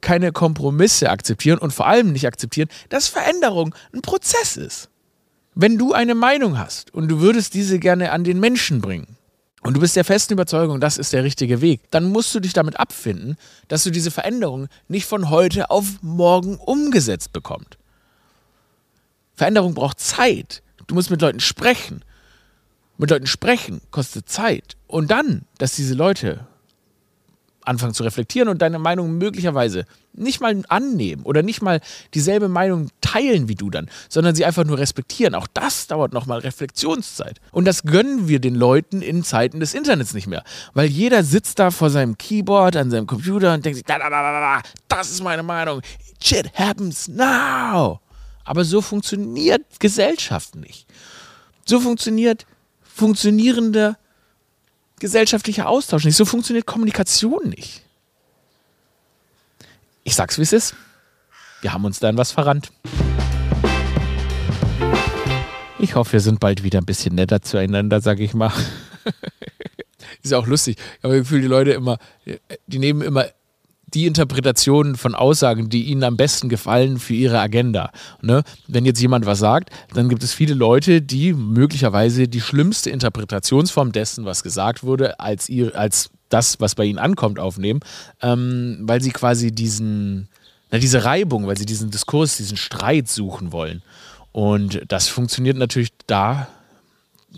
keine 0.00 0.32
Kompromisse 0.32 1.10
akzeptieren 1.10 1.58
und 1.58 1.72
vor 1.72 1.86
allem 1.86 2.12
nicht 2.12 2.26
akzeptieren, 2.26 2.68
dass 2.88 3.08
Veränderung 3.08 3.74
ein 3.92 4.02
Prozess 4.02 4.56
ist. 4.56 4.88
Wenn 5.54 5.78
du 5.78 5.92
eine 5.92 6.14
Meinung 6.14 6.58
hast 6.58 6.92
und 6.92 7.08
du 7.08 7.20
würdest 7.20 7.54
diese 7.54 7.78
gerne 7.78 8.12
an 8.12 8.24
den 8.24 8.40
Menschen 8.40 8.80
bringen, 8.80 9.16
und 9.66 9.74
du 9.74 9.80
bist 9.80 9.96
der 9.96 10.04
festen 10.04 10.34
Überzeugung, 10.34 10.78
das 10.78 10.96
ist 10.96 11.12
der 11.12 11.24
richtige 11.24 11.60
Weg, 11.60 11.80
dann 11.90 12.04
musst 12.04 12.32
du 12.32 12.38
dich 12.38 12.52
damit 12.52 12.78
abfinden, 12.78 13.36
dass 13.66 13.82
du 13.82 13.90
diese 13.90 14.12
Veränderung 14.12 14.68
nicht 14.86 15.06
von 15.06 15.28
heute 15.28 15.70
auf 15.70 15.86
morgen 16.02 16.56
umgesetzt 16.56 17.32
bekommst. 17.32 17.76
Veränderung 19.34 19.74
braucht 19.74 19.98
Zeit. 19.98 20.62
Du 20.86 20.94
musst 20.94 21.10
mit 21.10 21.20
Leuten 21.20 21.40
sprechen. 21.40 22.04
Mit 22.96 23.10
Leuten 23.10 23.26
sprechen 23.26 23.80
kostet 23.90 24.28
Zeit. 24.28 24.76
Und 24.86 25.10
dann, 25.10 25.46
dass 25.58 25.74
diese 25.74 25.94
Leute 25.94 26.46
anfangen 27.66 27.94
zu 27.94 28.02
reflektieren 28.02 28.48
und 28.48 28.62
deine 28.62 28.78
Meinung 28.78 29.18
möglicherweise 29.18 29.86
nicht 30.12 30.40
mal 30.40 30.62
annehmen 30.68 31.22
oder 31.24 31.42
nicht 31.42 31.62
mal 31.62 31.80
dieselbe 32.14 32.48
Meinung 32.48 32.88
teilen 33.00 33.48
wie 33.48 33.54
du 33.54 33.70
dann, 33.70 33.88
sondern 34.08 34.34
sie 34.34 34.44
einfach 34.44 34.64
nur 34.64 34.78
respektieren. 34.78 35.34
Auch 35.34 35.46
das 35.52 35.86
dauert 35.86 36.12
nochmal 36.12 36.38
Reflexionszeit. 36.40 37.40
Und 37.52 37.66
das 37.66 37.82
gönnen 37.82 38.28
wir 38.28 38.40
den 38.40 38.54
Leuten 38.54 39.02
in 39.02 39.24
Zeiten 39.24 39.60
des 39.60 39.74
Internets 39.74 40.14
nicht 40.14 40.26
mehr. 40.26 40.42
Weil 40.74 40.86
jeder 40.86 41.22
sitzt 41.22 41.58
da 41.58 41.70
vor 41.70 41.90
seinem 41.90 42.16
Keyboard, 42.16 42.76
an 42.76 42.90
seinem 42.90 43.06
Computer 43.06 43.54
und 43.54 43.64
denkt 43.64 43.76
sich, 43.76 43.84
da, 43.84 43.98
da, 43.98 44.08
da, 44.08 44.22
da, 44.22 44.40
da, 44.40 44.62
das 44.88 45.10
ist 45.10 45.22
meine 45.22 45.42
Meinung. 45.42 45.82
Shit 46.22 46.50
happens 46.54 47.08
now. 47.08 48.00
Aber 48.44 48.64
so 48.64 48.80
funktioniert 48.80 49.62
Gesellschaft 49.80 50.54
nicht. 50.54 50.86
So 51.64 51.80
funktioniert 51.80 52.46
funktionierender 52.82 53.98
gesellschaftlicher 55.00 55.68
Austausch 55.68 56.04
nicht. 56.04 56.16
So 56.16 56.24
funktioniert 56.24 56.66
Kommunikation 56.66 57.50
nicht. 57.50 57.82
Ich 60.04 60.14
sag's, 60.14 60.38
wie 60.38 60.42
es 60.42 60.52
ist. 60.52 60.74
Wir 61.60 61.72
haben 61.72 61.84
uns 61.84 61.98
da 61.98 62.08
in 62.08 62.16
was 62.16 62.32
verrannt. 62.32 62.70
Ich 65.78 65.94
hoffe, 65.94 66.14
wir 66.14 66.20
sind 66.20 66.40
bald 66.40 66.62
wieder 66.62 66.80
ein 66.80 66.86
bisschen 66.86 67.14
netter 67.14 67.42
zueinander, 67.42 68.00
sag 68.00 68.20
ich 68.20 68.34
mal. 68.34 68.52
ist 70.22 70.30
ja 70.30 70.38
auch 70.38 70.46
lustig. 70.46 70.78
Ich 70.78 71.04
habe 71.04 71.14
das 71.14 71.22
Gefühl, 71.24 71.42
die 71.42 71.46
Leute 71.48 71.72
immer, 71.72 71.98
die 72.66 72.78
nehmen 72.78 73.02
immer 73.02 73.26
die 73.94 74.06
Interpretationen 74.06 74.96
von 74.96 75.14
Aussagen, 75.14 75.68
die 75.68 75.84
ihnen 75.84 76.02
am 76.02 76.16
besten 76.16 76.48
gefallen 76.48 76.98
für 76.98 77.14
ihre 77.14 77.38
Agenda. 77.38 77.92
Ne? 78.20 78.42
Wenn 78.66 78.84
jetzt 78.84 79.00
jemand 79.00 79.26
was 79.26 79.38
sagt, 79.38 79.70
dann 79.94 80.08
gibt 80.08 80.22
es 80.22 80.32
viele 80.32 80.54
Leute, 80.54 81.00
die 81.00 81.32
möglicherweise 81.32 82.26
die 82.26 82.40
schlimmste 82.40 82.90
Interpretationsform 82.90 83.92
dessen, 83.92 84.24
was 84.24 84.42
gesagt 84.42 84.82
wurde, 84.82 85.20
als, 85.20 85.48
ihr, 85.48 85.76
als 85.78 86.10
das, 86.28 86.58
was 86.58 86.74
bei 86.74 86.84
ihnen 86.84 86.98
ankommt, 86.98 87.38
aufnehmen, 87.38 87.80
ähm, 88.22 88.78
weil 88.82 89.00
sie 89.00 89.10
quasi 89.10 89.52
diesen, 89.52 90.28
na, 90.72 90.78
diese 90.78 91.04
Reibung, 91.04 91.46
weil 91.46 91.56
sie 91.56 91.66
diesen 91.66 91.90
Diskurs, 91.90 92.38
diesen 92.38 92.56
Streit 92.56 93.08
suchen 93.08 93.52
wollen. 93.52 93.82
Und 94.32 94.82
das 94.88 95.08
funktioniert 95.08 95.56
natürlich 95.56 95.92
da 96.08 96.48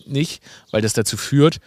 nicht, 0.06 0.42
weil 0.70 0.80
das 0.80 0.94
dazu 0.94 1.18
führt, 1.18 1.60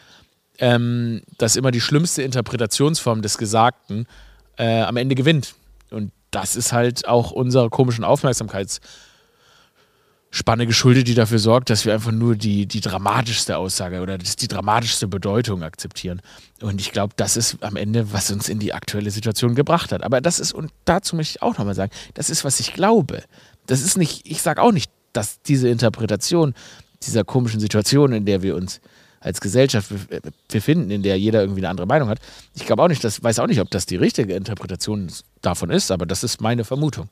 ähm, 0.57 1.21
dass 1.37 1.55
immer 1.55 1.71
die 1.71 1.81
schlimmste 1.81 2.23
Interpretationsform 2.23 3.21
des 3.21 3.37
Gesagten 3.37 4.07
äh, 4.61 4.81
am 4.81 4.95
Ende 4.97 5.15
gewinnt. 5.15 5.55
Und 5.89 6.11
das 6.29 6.55
ist 6.55 6.71
halt 6.71 7.07
auch 7.07 7.31
unserer 7.31 7.69
komischen 7.69 8.03
Aufmerksamkeitsspanne 8.03 8.87
Spanne 10.33 10.65
geschuldet, 10.65 11.09
die 11.09 11.13
dafür 11.13 11.39
sorgt, 11.39 11.69
dass 11.69 11.83
wir 11.83 11.93
einfach 11.93 12.13
nur 12.13 12.37
die, 12.37 12.65
die 12.65 12.79
dramatischste 12.79 13.57
Aussage 13.57 13.99
oder 13.99 14.17
die 14.17 14.47
dramatischste 14.47 15.09
Bedeutung 15.09 15.61
akzeptieren. 15.61 16.21
Und 16.61 16.79
ich 16.79 16.93
glaube, 16.93 17.13
das 17.17 17.35
ist 17.35 17.61
am 17.61 17.75
Ende, 17.75 18.13
was 18.13 18.31
uns 18.31 18.47
in 18.47 18.57
die 18.57 18.73
aktuelle 18.73 19.11
Situation 19.11 19.55
gebracht 19.55 19.91
hat. 19.91 20.03
Aber 20.03 20.21
das 20.21 20.39
ist, 20.39 20.53
und 20.53 20.71
dazu 20.85 21.17
möchte 21.17 21.37
ich 21.37 21.41
auch 21.41 21.57
nochmal 21.57 21.75
sagen, 21.75 21.91
das 22.13 22.29
ist, 22.29 22.45
was 22.45 22.61
ich 22.61 22.73
glaube. 22.73 23.23
Das 23.65 23.81
ist 23.81 23.97
nicht, 23.97 24.25
ich 24.25 24.41
sage 24.41 24.61
auch 24.61 24.71
nicht, 24.71 24.89
dass 25.11 25.41
diese 25.41 25.67
Interpretation 25.67 26.53
dieser 27.03 27.25
komischen 27.25 27.59
Situation, 27.59 28.13
in 28.13 28.25
der 28.25 28.41
wir 28.41 28.55
uns 28.55 28.79
als 29.21 29.39
Gesellschaft 29.39 29.91
befinden, 30.49 30.91
in 30.91 31.03
der 31.03 31.17
jeder 31.17 31.41
irgendwie 31.41 31.61
eine 31.61 31.69
andere 31.69 31.87
Meinung 31.87 32.09
hat. 32.09 32.19
Ich 32.55 32.65
glaube 32.65 32.83
auch 32.83 32.87
nicht, 32.87 33.03
das 33.03 33.23
weiß 33.23 33.39
auch 33.39 33.47
nicht, 33.47 33.61
ob 33.61 33.69
das 33.69 33.85
die 33.85 33.95
richtige 33.95 34.33
Interpretation 34.33 35.09
davon 35.41 35.69
ist, 35.69 35.91
aber 35.91 36.05
das 36.05 36.23
ist 36.23 36.41
meine 36.41 36.65
Vermutung. 36.65 37.07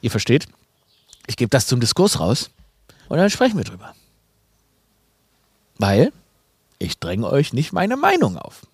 Ihr 0.00 0.10
versteht? 0.10 0.46
Ich 1.26 1.36
gebe 1.36 1.50
das 1.50 1.66
zum 1.66 1.80
Diskurs 1.80 2.20
raus 2.20 2.50
und 3.08 3.18
dann 3.18 3.28
sprechen 3.30 3.58
wir 3.58 3.64
drüber. 3.64 3.94
Weil 5.76 6.12
ich 6.78 6.98
dränge 6.98 7.28
euch 7.28 7.52
nicht 7.52 7.72
meine 7.72 7.96
Meinung 7.96 8.38
auf. 8.38 8.66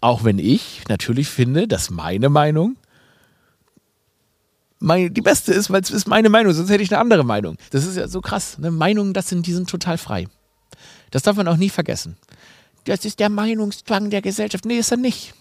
Auch 0.00 0.24
wenn 0.24 0.38
ich 0.38 0.82
natürlich 0.88 1.28
finde, 1.28 1.66
dass 1.66 1.90
meine 1.90 2.28
Meinung 2.28 2.76
mein, 4.78 5.14
die 5.14 5.22
beste 5.22 5.52
ist, 5.52 5.70
weil 5.70 5.80
es 5.80 5.90
ist 5.90 6.06
meine 6.06 6.28
Meinung, 6.28 6.52
sonst 6.52 6.68
hätte 6.68 6.82
ich 6.82 6.92
eine 6.92 7.00
andere 7.00 7.24
Meinung. 7.24 7.56
Das 7.70 7.86
ist 7.86 7.96
ja 7.96 8.06
so 8.06 8.20
krass. 8.20 8.58
Ne? 8.58 8.70
Meinungen, 8.70 9.14
das 9.14 9.28
sind, 9.28 9.46
die 9.46 9.52
sind 9.54 9.70
total 9.70 9.96
frei. 9.96 10.26
Das 11.14 11.22
darf 11.22 11.36
man 11.36 11.46
auch 11.46 11.56
nie 11.56 11.70
vergessen. 11.70 12.16
Das 12.86 13.04
ist 13.04 13.20
der 13.20 13.28
Meinungszwang 13.28 14.10
der 14.10 14.20
Gesellschaft. 14.20 14.64
Nee, 14.64 14.78
ist 14.78 14.90
er 14.90 14.96
nicht. 14.96 15.32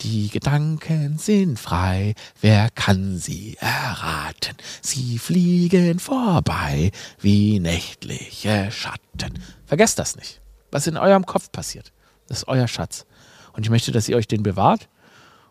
Die 0.00 0.30
Gedanken 0.30 1.18
sind 1.18 1.60
frei, 1.60 2.14
wer 2.40 2.70
kann 2.70 3.18
sie 3.18 3.58
erraten? 3.60 4.56
Sie 4.80 5.18
fliegen 5.18 5.98
vorbei 5.98 6.92
wie 7.20 7.60
nächtliche 7.60 8.70
Schatten. 8.72 9.38
Vergesst 9.66 9.98
das 9.98 10.16
nicht. 10.16 10.40
Was 10.70 10.86
in 10.86 10.96
eurem 10.96 11.26
Kopf 11.26 11.52
passiert, 11.52 11.92
das 12.28 12.38
ist 12.38 12.48
euer 12.48 12.66
Schatz. 12.66 13.04
Und 13.52 13.66
ich 13.66 13.70
möchte, 13.70 13.92
dass 13.92 14.08
ihr 14.08 14.16
euch 14.16 14.28
den 14.28 14.42
bewahrt. 14.42 14.88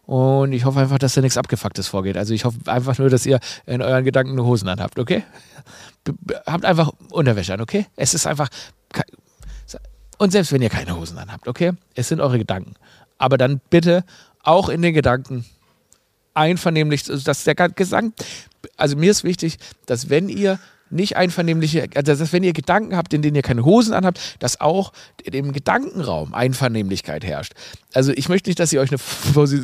Und 0.08 0.54
ich 0.54 0.65
hoffe 0.65 0.80
einfach, 0.80 0.97
dass 0.97 1.13
da 1.13 1.21
nichts 1.21 1.38
Abgefucktes 1.38 1.88
vorgeht. 1.88 2.17
Also 2.17 2.34
ich 2.34 2.45
hoffe 2.45 2.58
einfach 2.65 2.97
nur, 2.97 3.12
dass 3.12 3.28
ihr 3.28 3.39
in 3.67 3.84
euren 3.84 4.04
Gedanken 4.06 4.32
eine 4.32 4.43
Hosen 4.43 4.67
anhabt, 4.69 4.97
okay? 4.97 5.24
Habt 6.47 6.65
einfach 6.65 6.91
Unterwäsche 7.12 7.54
an, 7.54 7.62
okay? 7.62 7.86
Es 7.95 8.15
ist 8.15 8.26
einfach. 8.26 8.50
Und 10.22 10.30
selbst 10.30 10.52
wenn 10.52 10.62
ihr 10.62 10.70
keine 10.70 10.96
Hosen 10.96 11.18
anhabt, 11.18 11.48
okay? 11.48 11.72
Es 11.96 12.10
sind 12.10 12.22
eure 12.22 12.38
Gedanken. 12.38 12.76
Aber 13.18 13.40
dann 13.40 13.60
bitte 13.72 14.04
auch 14.44 14.70
in 14.70 14.84
den 14.84 14.94
Gedanken 14.94 15.46
einvernehmlich, 16.36 17.10
also 17.10 17.24
dass 17.24 17.44
der 17.44 17.56
Gesang, 17.56 18.14
also 18.78 18.96
mir 18.96 19.10
ist 19.10 19.24
wichtig, 19.24 19.58
dass 19.88 20.12
wenn 20.12 20.30
ihr 20.30 20.60
nicht 20.92 21.18
einvernehmliche, 21.18 21.88
also 21.96 22.14
dass 22.14 22.34
wenn 22.34 22.44
ihr 22.44 22.54
Gedanken 22.54 22.96
habt, 22.96 23.16
in 23.16 23.24
denen 23.24 23.36
ihr 23.36 23.42
keine 23.42 23.66
Hosen 23.66 23.96
anhabt, 23.96 24.36
dass 24.38 24.62
auch 24.62 24.94
im 25.24 25.54
Gedankenraum 25.54 26.36
Einvernehmlichkeit 26.36 27.24
herrscht. 27.24 27.54
Also 27.92 28.12
ich 28.12 28.30
möchte 28.30 28.52
nicht, 28.52 28.60
dass 28.60 28.72
ihr 28.72 28.82
euch 28.82 28.92
eine 28.92 29.00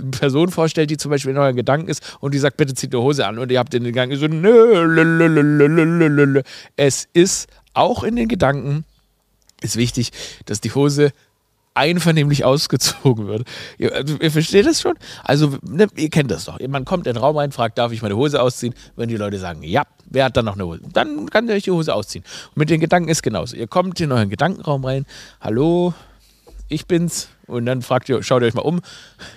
Person 0.10 0.50
vorstellt, 0.50 0.90
die 0.90 0.98
zum 0.98 1.12
Beispiel 1.12 1.34
in 1.34 1.38
euren 1.38 1.56
Gedanken 1.56 1.88
ist 1.88 2.18
und 2.20 2.34
die 2.34 2.40
sagt, 2.40 2.58
bitte 2.58 2.74
zieht 2.74 2.96
eine 2.96 3.04
Hose 3.04 3.28
an 3.28 3.38
und 3.38 3.52
ihr 3.52 3.60
habt 3.60 3.76
in 3.76 3.84
den 3.84 3.94
Gedanken 3.94 4.18
so, 4.18 4.26
nö, 4.26 6.42
es 6.78 7.08
ist 7.14 7.48
auch 7.76 8.02
in 8.02 8.16
den 8.16 8.28
Gedanken 8.28 8.86
ist 9.62 9.76
wichtig, 9.76 10.12
dass 10.46 10.62
die 10.62 10.74
Hose 10.74 11.12
einvernehmlich 11.78 12.44
ausgezogen 12.44 13.28
wird. 13.28 13.48
Ihr, 13.78 13.94
also, 13.94 14.18
ihr 14.20 14.32
versteht 14.32 14.66
das 14.66 14.82
schon? 14.82 14.96
Also, 15.24 15.58
ne, 15.62 15.88
ihr 15.96 16.10
kennt 16.10 16.32
das 16.32 16.46
doch. 16.46 16.60
Man 16.68 16.86
kommt 16.86 17.06
in 17.06 17.14
den 17.14 17.22
Raum 17.22 17.38
rein, 17.38 17.52
fragt, 17.52 17.78
darf 17.78 17.92
ich 17.92 18.02
meine 18.02 18.18
Hose 18.18 18.42
ausziehen? 18.42 18.74
Wenn 18.96 19.10
die 19.10 19.16
Leute 19.16 19.38
sagen, 19.38 19.62
ja, 19.64 19.84
wer 20.10 20.26
hat 20.26 20.36
dann 20.36 20.46
noch 20.46 20.56
eine 20.56 20.66
Hose? 20.66 20.82
Dann 20.92 21.30
kann 21.30 21.48
ihr 21.48 21.54
euch 21.54 21.64
die 21.64 21.72
Hose 21.72 21.94
ausziehen. 21.94 22.26
Und 22.50 22.58
mit 22.58 22.70
den 22.70 22.80
Gedanken 22.80 23.10
ist 23.10 23.22
genauso. 23.22 23.56
Ihr 23.56 23.68
kommt 23.68 24.02
in 24.02 24.12
euren 24.12 24.30
Gedankenraum 24.30 24.84
rein, 24.84 25.06
hallo, 25.40 25.94
ich 26.68 26.88
bin's. 26.88 27.30
Und 27.46 27.66
dann 27.66 27.82
fragt 27.82 28.10
ihr, 28.10 28.22
schaut 28.24 28.42
ihr 28.42 28.48
euch 28.48 28.56
mal 28.56 28.62
um. 28.62 28.82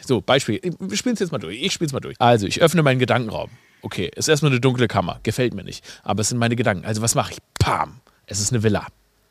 So, 0.05 0.21
Beispiel, 0.21 0.61
wir 0.63 0.97
spielen 0.97 1.15
es 1.15 1.21
jetzt 1.21 1.31
mal 1.33 1.39
durch. 1.39 1.63
Ich 1.63 1.73
spiele 1.73 1.87
es 1.87 1.93
mal 1.93 2.01
durch. 2.01 2.17
Also, 2.19 2.47
ich 2.47 2.61
öffne 2.61 2.83
meinen 2.83 2.99
Gedankenraum. 2.99 3.51
Okay, 3.83 4.11
ist 4.17 4.29
erstmal 4.29 4.51
eine 4.51 4.61
dunkle 4.61 4.89
Kammer. 4.89 5.21
Gefällt 5.23 5.55
mir 5.55 5.63
nicht. 5.63 5.85
Aber 6.03 6.23
es 6.23 6.31
sind 6.31 6.39
meine 6.39 6.57
Gedanken. 6.57 6.85
Also, 6.85 7.03
was 7.03 7.15
mache 7.15 7.35
ich? 7.35 7.39
Pam! 7.59 8.01
Es 8.27 8.41
ist 8.41 8.53
eine 8.53 8.63
Villa. 8.63 8.87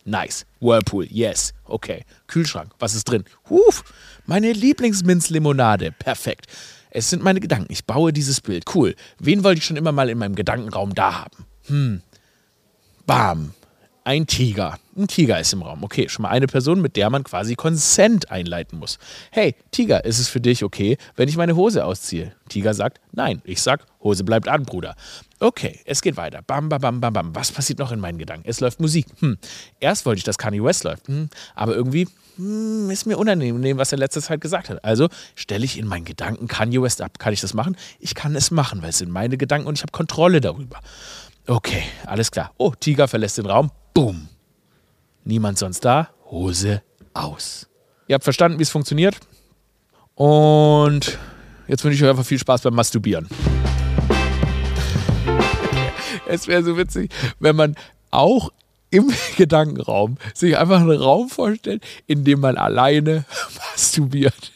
Nice. 0.09 0.45
Whirlpool, 0.59 1.05
yes. 1.05 1.53
Okay. 1.65 2.03
Kühlschrank, 2.27 2.71
was 2.79 2.95
ist 2.95 3.05
drin? 3.05 3.23
Huf, 3.49 3.83
meine 4.25 4.51
Lieblingsminzlimonade. 4.51 5.91
Perfekt. 5.91 6.47
Es 6.89 7.09
sind 7.09 7.23
meine 7.23 7.39
Gedanken. 7.39 7.71
Ich 7.71 7.85
baue 7.85 8.11
dieses 8.11 8.41
Bild. 8.41 8.65
Cool. 8.73 8.95
Wen 9.19 9.43
wollte 9.43 9.59
ich 9.59 9.65
schon 9.65 9.77
immer 9.77 9.91
mal 9.91 10.09
in 10.09 10.17
meinem 10.17 10.35
Gedankenraum 10.35 10.95
da 10.95 11.21
haben? 11.21 11.45
Hm. 11.67 12.01
Bam. 13.05 13.53
Ein 14.03 14.25
Tiger. 14.25 14.79
Ein 14.99 15.07
Tiger 15.07 15.39
ist 15.39 15.53
im 15.53 15.61
Raum. 15.61 15.81
Okay, 15.81 16.09
schon 16.09 16.23
mal 16.23 16.29
eine 16.29 16.47
Person, 16.47 16.81
mit 16.81 16.97
der 16.97 17.09
man 17.09 17.23
quasi 17.23 17.55
Consent 17.55 18.31
einleiten 18.31 18.77
muss. 18.77 18.99
Hey, 19.31 19.55
Tiger, 19.71 20.03
ist 20.03 20.19
es 20.19 20.27
für 20.27 20.41
dich 20.41 20.61
okay, 20.61 20.97
wenn 21.15 21.29
ich 21.29 21.37
meine 21.37 21.55
Hose 21.55 21.85
ausziehe? 21.85 22.33
Tiger 22.49 22.73
sagt, 22.73 22.99
nein. 23.13 23.41
Ich 23.45 23.61
sag, 23.61 23.85
Hose 24.03 24.25
bleibt 24.25 24.49
an, 24.49 24.63
Bruder. 24.63 24.95
Okay, 25.39 25.79
es 25.85 26.01
geht 26.01 26.17
weiter. 26.17 26.41
Bam, 26.41 26.67
bam, 26.67 26.81
bam, 26.81 26.99
bam, 26.99 27.13
bam. 27.13 27.33
Was 27.33 27.49
passiert 27.49 27.79
noch 27.79 27.93
in 27.93 28.01
meinen 28.01 28.17
Gedanken? 28.17 28.43
Es 28.45 28.59
läuft 28.59 28.81
Musik. 28.81 29.05
Hm. 29.19 29.37
Erst 29.79 30.05
wollte 30.05 30.17
ich, 30.17 30.25
dass 30.25 30.37
Kanye 30.37 30.61
West 30.61 30.83
läuft. 30.83 31.07
Hm. 31.07 31.29
Aber 31.55 31.75
irgendwie 31.75 32.09
hm, 32.35 32.89
ist 32.89 33.05
mir 33.05 33.17
unangenehm, 33.17 33.77
was 33.77 33.93
er 33.93 33.97
in 33.97 33.99
letzter 33.99 34.21
Zeit 34.21 34.41
gesagt 34.41 34.69
hat. 34.69 34.83
Also 34.83 35.07
stelle 35.33 35.63
ich 35.63 35.77
in 35.77 35.87
meinen 35.87 36.03
Gedanken 36.03 36.49
Kanye 36.49 36.81
West 36.81 37.01
ab. 37.01 37.19
Kann 37.19 37.31
ich 37.31 37.39
das 37.39 37.53
machen? 37.53 37.77
Ich 38.01 38.15
kann 38.15 38.35
es 38.35 38.51
machen, 38.51 38.81
weil 38.81 38.89
es 38.89 38.97
sind 38.97 39.11
meine 39.11 39.37
Gedanken 39.37 39.67
und 39.67 39.77
ich 39.77 39.81
habe 39.81 39.93
Kontrolle 39.93 40.41
darüber. 40.41 40.81
Okay, 41.47 41.83
alles 42.05 42.31
klar. 42.31 42.51
Oh, 42.57 42.73
Tiger 42.77 43.07
verlässt 43.07 43.37
den 43.37 43.45
Raum. 43.45 43.71
Boom. 43.93 44.27
Niemand 45.23 45.57
sonst 45.57 45.85
da. 45.85 46.09
Hose 46.29 46.83
aus. 47.13 47.67
Ihr 48.07 48.15
habt 48.15 48.23
verstanden, 48.23 48.59
wie 48.59 48.63
es 48.63 48.69
funktioniert. 48.69 49.17
Und 50.15 51.17
jetzt 51.67 51.83
wünsche 51.83 51.97
ich 51.97 52.03
euch 52.03 52.09
einfach 52.09 52.25
viel 52.25 52.39
Spaß 52.39 52.61
beim 52.61 52.75
Masturbieren 52.75 53.27
es 56.27 56.47
wäre 56.47 56.63
so 56.63 56.77
witzig, 56.77 57.11
wenn 57.39 57.55
man 57.55 57.75
auch 58.11 58.51
im 58.91 59.11
Gedankenraum 59.37 60.17
sich 60.33 60.57
einfach 60.57 60.81
einen 60.81 60.91
Raum 60.91 61.29
vorstellt, 61.29 61.83
in 62.07 62.23
dem 62.23 62.39
man 62.39 62.57
alleine 62.57 63.25
masturbiert. 63.55 64.51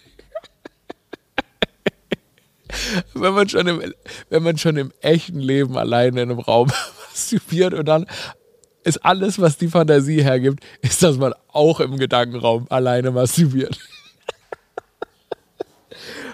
wenn, 3.14 3.34
man 3.34 3.48
schon 3.48 3.68
im, 3.68 3.94
wenn 4.30 4.44
man 4.44 4.58
schon 4.58 4.78
im 4.78 4.92
echten 5.02 5.40
Leben 5.40 5.78
alleine 5.78 6.22
in 6.22 6.32
einem 6.32 6.40
Raum 6.40 6.72
masturbiert 7.10 7.74
und 7.74 7.86
dann 7.86 8.08
ist 8.84 9.04
alles, 9.06 9.40
was 9.40 9.58
die 9.58 9.68
Fantasie 9.68 10.24
hergibt, 10.24 10.64
ist, 10.82 11.02
dass 11.04 11.18
man 11.18 11.34
auch 11.52 11.80
im 11.80 11.98
Gedankenraum 11.98 12.68
alleine 12.70 13.12
masturbiert. 13.12 13.80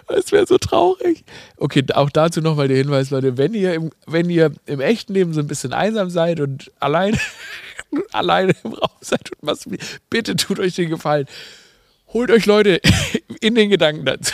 Das 0.07 0.31
wäre 0.31 0.47
so 0.47 0.57
traurig. 0.57 1.23
Okay, 1.57 1.85
auch 1.93 2.09
dazu 2.09 2.41
nochmal 2.41 2.67
der 2.67 2.77
Hinweis, 2.77 3.11
Leute, 3.11 3.37
wenn 3.37 3.53
ihr 3.53 3.75
im, 3.75 3.91
wenn 4.07 4.27
ihr 4.27 4.51
im 4.65 4.79
echten 4.79 5.13
Leben 5.13 5.33
so 5.33 5.39
ein 5.39 5.45
bisschen 5.45 5.71
einsam 5.71 6.09
seid 6.09 6.39
und 6.39 6.71
allein, 6.79 7.15
alleine 8.11 8.55
im 8.63 8.73
Raum 8.73 8.89
seid 9.01 9.29
und 9.31 9.37
was, 9.41 9.69
bitte 10.09 10.35
tut 10.35 10.59
euch 10.59 10.73
den 10.73 10.89
Gefallen. 10.89 11.27
Holt 12.07 12.31
euch 12.31 12.47
Leute 12.47 12.81
in 13.39 13.53
den 13.53 13.69
Gedanken 13.69 14.03
dazu 14.03 14.33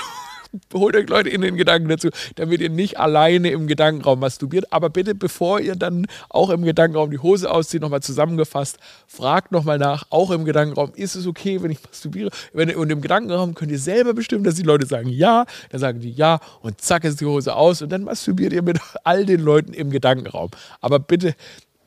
holt 0.74 0.96
euch 0.96 1.10
Leute 1.10 1.30
in 1.30 1.42
den 1.42 1.56
Gedanken 1.56 1.90
dazu, 1.90 2.10
damit 2.36 2.62
ihr 2.62 2.70
nicht 2.70 3.00
alleine 3.00 3.50
im 3.50 3.68
Gedankenraum 3.68 4.20
masturbiert. 4.20 4.72
Aber 4.72 4.90
bitte, 4.90 5.16
bevor 5.16 5.60
ihr 5.60 5.76
dann 5.76 6.08
auch 6.30 6.50
im 6.50 6.64
Gedankenraum 6.64 7.12
die 7.12 7.20
Hose 7.20 7.52
auszieht, 7.52 7.82
nochmal 7.82 8.02
zusammengefasst, 8.02 8.78
fragt 9.08 9.52
nochmal 9.52 9.78
nach, 9.78 10.06
auch 10.10 10.32
im 10.32 10.46
Gedankenraum, 10.46 10.92
ist 10.96 11.16
es 11.16 11.28
okay, 11.28 11.62
wenn 11.62 11.72
ich 11.72 11.80
masturbiere? 11.84 12.30
und 12.54 12.90
im 12.92 13.02
Gedankenraum 13.02 13.56
könnt 13.56 13.72
ihr 13.72 13.80
selber 13.80 14.14
bestimmen, 14.14 14.44
dass 14.44 14.56
die 14.56 14.64
Leute 14.64 14.86
sagen 14.86 15.10
ja, 15.10 15.46
dann 15.70 15.80
sagen 15.80 16.00
die 16.00 16.12
ja 16.12 16.40
und 16.62 16.82
zack 16.82 17.04
ist 17.04 17.22
die 17.22 17.26
Hose 17.26 17.56
aus 17.56 17.82
und 17.82 17.92
dann 17.92 18.04
masturbiert 18.04 18.54
ihr 18.54 18.62
mit 18.62 18.80
all 19.04 19.26
den 19.26 19.42
Leuten 19.42 19.74
im 19.74 19.90
Gedankenraum. 19.90 20.50
Aber 20.82 21.00
bitte, 21.00 21.36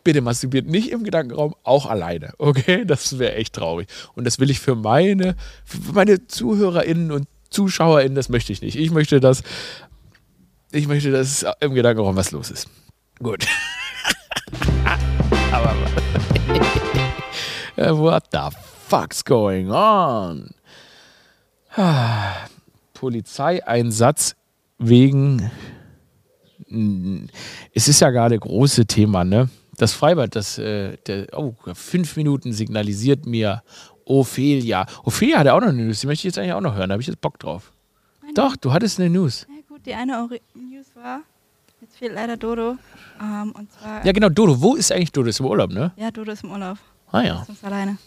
bitte 0.04 0.20
masturbiert 0.20 0.66
nicht 0.66 0.90
im 0.90 1.04
Gedankenraum, 1.04 1.54
auch 1.64 1.87
alleine. 1.87 2.33
Okay? 2.38 2.85
Das 2.85 3.18
wäre 3.18 3.35
echt 3.35 3.54
traurig. 3.54 3.88
Und 4.14 4.24
das 4.24 4.38
will 4.38 4.50
ich 4.50 4.61
für 4.61 4.74
meine, 4.74 5.37
für 5.64 5.92
meine 5.92 6.26
ZuhörerInnen 6.26 7.12
und 7.12 7.26
ZuschauerInnen, 7.51 8.15
das 8.15 8.29
möchte 8.29 8.53
ich 8.53 8.63
nicht. 8.63 8.77
Ich 8.77 8.91
möchte, 8.91 9.21
dass 9.21 9.43
ich 10.71 10.87
möchte, 10.87 11.11
dass 11.11 11.47
im 11.61 11.75
Gedankenraum 11.75 12.17
was 12.17 12.31
los 12.31 12.51
ist. 12.51 12.69
Gut. 13.21 13.47
Aber 15.53 15.75
what 17.99 18.25
the 18.33 18.55
fuck's 18.87 19.25
going 19.25 19.71
on? 19.71 20.51
Polizeieinsatz 22.95 24.35
wegen. 24.79 25.51
Es 27.73 27.89
ist 27.89 28.01
ja 28.01 28.11
gerade 28.11 28.39
große 28.39 28.85
Thema, 28.87 29.25
ne? 29.25 29.49
Das 29.79 29.93
Freibad, 29.93 30.35
das 30.37 30.59
äh, 30.59 30.97
der, 31.07 31.29
oh, 31.33 31.55
fünf 31.73 32.17
Minuten 32.17 32.53
signalisiert 32.53 33.27
mir 33.27 33.63
Ophelia. 34.09 34.87
Ophelia 35.05 35.38
hatte 35.38 35.55
auch 35.55 35.61
noch 35.61 35.68
eine 35.68 35.85
News, 35.85 36.01
die 36.01 36.07
möchte 36.07 36.21
ich 36.21 36.25
jetzt 36.35 36.38
eigentlich 36.38 36.53
auch 36.55 36.61
noch 36.61 36.75
hören. 36.75 36.88
Da 36.88 36.94
habe 36.94 37.03
ich 37.03 37.07
jetzt 37.09 37.21
Bock 37.21 37.38
drauf. 37.38 37.73
Meine 38.23 38.35
Doch, 38.35 38.57
du 38.57 38.73
hattest 38.73 38.99
eine 38.99 39.11
News. 39.11 39.47
Ja, 39.49 39.55
gut, 39.68 39.85
die 39.87 39.94
eine 39.94 40.29
News 40.55 40.87
war, 40.94 41.21
Jetzt 41.81 41.97
fehlt 41.97 42.12
leider 42.14 42.37
Dodo. 42.37 42.77
Ähm, 43.21 43.53
und 43.53 43.71
zwar, 43.73 44.05
Ja, 44.05 44.11
genau, 44.11 44.29
Dodo. 44.29 44.61
Wo 44.61 44.75
ist 44.75 44.90
eigentlich 44.90 45.12
Dodo? 45.12 45.29
Ist 45.29 45.38
im 45.38 45.47
Urlaub, 45.47 45.71
ne? 45.71 45.92
ja, 45.97 46.11
Dodo 46.11 46.33
ist 46.33 46.42
im 46.42 46.51
Urlaub. 46.51 46.77
Ah 47.12 47.23
ja. 47.23 47.42
Ist 47.42 47.51
uns 47.51 47.62
alleine. 47.64 47.99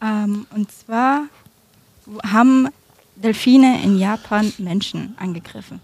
Ähm, 0.00 0.46
und 0.54 0.70
zwar 0.70 1.24
haben 2.24 2.68
Delfine 3.16 3.82
in 3.82 3.98
Japan 3.98 4.52
Menschen 4.58 5.16
angegriffen. 5.18 5.80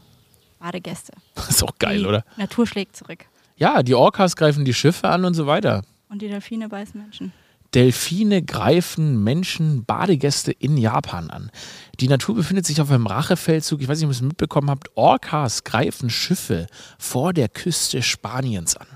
Badegäste. 0.60 1.12
Das 1.34 1.48
ist 1.50 1.62
auch 1.64 1.76
geil, 1.78 1.98
die 2.00 2.06
oder? 2.06 2.24
Natur 2.36 2.66
schlägt 2.66 2.96
zurück. 2.96 3.26
Ja, 3.56 3.82
die 3.82 3.94
Orcas 3.94 4.36
greifen 4.36 4.64
die 4.64 4.72
Schiffe 4.74 5.08
an 5.08 5.24
und 5.24 5.34
so 5.34 5.46
weiter. 5.46 5.82
Und 6.08 6.22
die 6.22 6.28
Delfine 6.28 6.68
beißen 6.68 7.00
Menschen. 7.00 7.32
Delfine 7.74 8.42
greifen 8.42 9.24
Menschen, 9.24 9.84
Badegäste 9.84 10.52
in 10.52 10.76
Japan 10.76 11.30
an. 11.30 11.50
Die 11.98 12.08
Natur 12.08 12.36
befindet 12.36 12.66
sich 12.66 12.80
auf 12.80 12.90
einem 12.90 13.06
Rachefeldzug. 13.06 13.82
Ich 13.82 13.88
weiß 13.88 13.98
nicht, 13.98 14.06
ob 14.06 14.10
ihr 14.12 14.16
es 14.16 14.22
mitbekommen 14.22 14.70
habt. 14.70 14.90
Orcas 14.94 15.64
greifen 15.64 16.08
Schiffe 16.08 16.66
vor 16.98 17.32
der 17.32 17.48
Küste 17.48 18.02
Spaniens 18.02 18.76
an. 18.76 18.86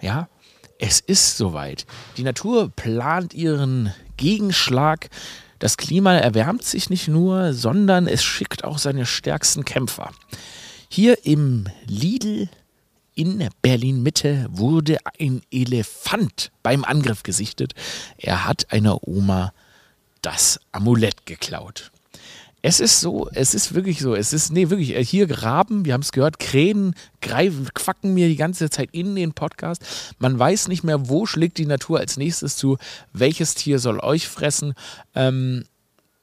Ja, 0.00 0.28
es 0.78 1.00
ist 1.00 1.36
soweit. 1.36 1.86
Die 2.16 2.24
Natur 2.24 2.70
plant 2.70 3.34
ihren 3.34 3.92
Gegenschlag. 4.16 5.10
Das 5.58 5.76
Klima 5.76 6.14
erwärmt 6.14 6.64
sich 6.64 6.90
nicht 6.90 7.08
nur, 7.08 7.52
sondern 7.52 8.06
es 8.06 8.24
schickt 8.24 8.64
auch 8.64 8.78
seine 8.78 9.06
stärksten 9.06 9.64
Kämpfer. 9.64 10.10
Hier 10.88 11.24
im 11.24 11.66
Lidl 11.86 12.48
in 13.14 13.48
Berlin 13.60 14.02
Mitte 14.02 14.46
wurde 14.50 14.98
ein 15.18 15.42
Elefant 15.50 16.50
beim 16.62 16.84
Angriff 16.84 17.22
gesichtet. 17.22 17.74
Er 18.18 18.46
hat 18.46 18.72
einer 18.72 19.06
Oma 19.06 19.52
das 20.22 20.60
Amulett 20.72 21.26
geklaut. 21.26 21.90
Es 22.64 22.78
ist 22.78 23.00
so, 23.00 23.28
es 23.34 23.54
ist 23.54 23.74
wirklich 23.74 23.98
so, 23.98 24.14
es 24.14 24.32
ist, 24.32 24.52
nee, 24.52 24.70
wirklich, 24.70 24.94
äh, 24.94 25.04
hier 25.04 25.26
Graben, 25.26 25.84
wir 25.84 25.94
haben 25.94 26.02
es 26.02 26.12
gehört, 26.12 26.38
Krähen 26.38 26.94
greifen, 27.20 27.68
quacken 27.74 28.14
mir 28.14 28.28
die 28.28 28.36
ganze 28.36 28.70
Zeit 28.70 28.90
in 28.92 29.16
den 29.16 29.32
Podcast. 29.32 29.82
Man 30.20 30.38
weiß 30.38 30.68
nicht 30.68 30.84
mehr, 30.84 31.08
wo 31.08 31.26
schlägt 31.26 31.58
die 31.58 31.66
Natur 31.66 31.98
als 31.98 32.16
nächstes 32.16 32.56
zu, 32.56 32.78
welches 33.12 33.56
Tier 33.56 33.80
soll 33.80 33.98
euch 33.98 34.28
fressen. 34.28 34.74
Ähm, 35.16 35.64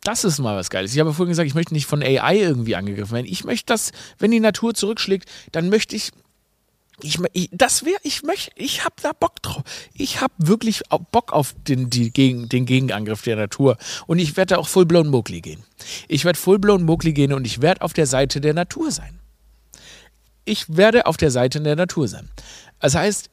das 0.02 0.24
ist 0.24 0.40
mal 0.40 0.56
was 0.56 0.70
Geiles. 0.70 0.94
Ich 0.94 1.00
habe 1.02 1.14
vorhin 1.14 1.32
gesagt, 1.32 1.48
ich 1.48 1.56
möchte 1.56 1.74
nicht 1.74 1.86
von 1.86 2.02
AI 2.02 2.38
irgendwie 2.38 2.78
angegriffen 2.78 3.12
werden. 3.12 3.28
Ich 3.28 3.44
möchte, 3.44 3.66
dass, 3.66 3.92
wenn 4.18 4.32
die 4.32 4.40
Natur 4.40 4.74
zurückschlägt, 4.74 5.30
dann 5.52 5.68
möchte 5.68 5.98
ich 5.98 6.12
ich, 7.02 7.20
ich, 7.34 7.50
das 7.52 7.86
wäre, 7.86 8.00
ich 8.04 8.24
möchte, 8.24 8.52
ich 8.56 8.84
habe 8.84 8.96
da 9.02 9.14
Bock 9.14 9.42
drauf. 9.42 9.64
Ich 9.94 10.22
habe 10.22 10.34
wirklich 10.38 10.82
Bock 11.12 11.34
auf 11.34 11.54
den, 11.68 11.90
die, 11.90 12.12
gegen, 12.12 12.50
den 12.50 12.66
Gegenangriff 12.66 13.22
der 13.24 13.36
Natur. 13.36 13.78
Und 14.08 14.20
ich 14.20 14.38
werde 14.38 14.56
da 14.56 14.60
auch 14.60 14.68
full-blown 14.68 15.08
Mowgli 15.08 15.42
gehen. 15.42 15.64
Ich 16.08 16.26
werde 16.26 16.40
full-blown 16.40 16.84
Mowgli 16.84 17.14
gehen 17.14 17.34
und 17.34 17.46
ich 17.46 17.62
werde 17.62 17.82
auf 17.82 17.94
der 17.94 18.08
Seite 18.08 18.42
der 18.42 18.54
Natur 18.54 18.92
sein. 18.92 19.20
Ich 20.46 20.76
werde 20.76 21.06
auf 21.06 21.18
der 21.18 21.32
Seite 21.32 21.62
der 21.62 21.76
Natur 21.76 22.08
sein. 22.08 22.30
Das 22.80 22.96
heißt, 22.96 23.30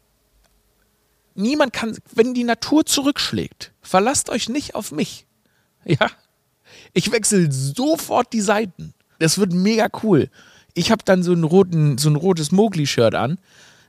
niemand 1.35 1.73
kann, 1.73 1.97
wenn 2.13 2.35
die 2.35 2.45
Natur 2.45 2.85
zurückschlägt, 2.85 3.73
verlasst 3.81 4.31
euch 4.31 4.49
nicht 4.49 4.75
auf 4.75 4.93
mich. 4.93 5.27
Ja, 5.85 6.11
ich 6.95 7.13
wechsle 7.13 7.51
sofort 7.53 8.33
die 8.33 8.41
Seiten. 8.41 8.93
Das 9.19 9.39
wird 9.39 9.53
mega 9.53 9.89
cool. 10.03 10.31
Ich 10.77 10.91
habe 10.91 11.03
dann 11.05 11.23
so, 11.23 11.33
einen 11.33 11.45
roten, 11.45 11.97
so 11.97 12.11
ein 12.11 12.17
rotes 12.17 12.53
Mowgli-Shirt 12.53 13.15
an. 13.15 13.39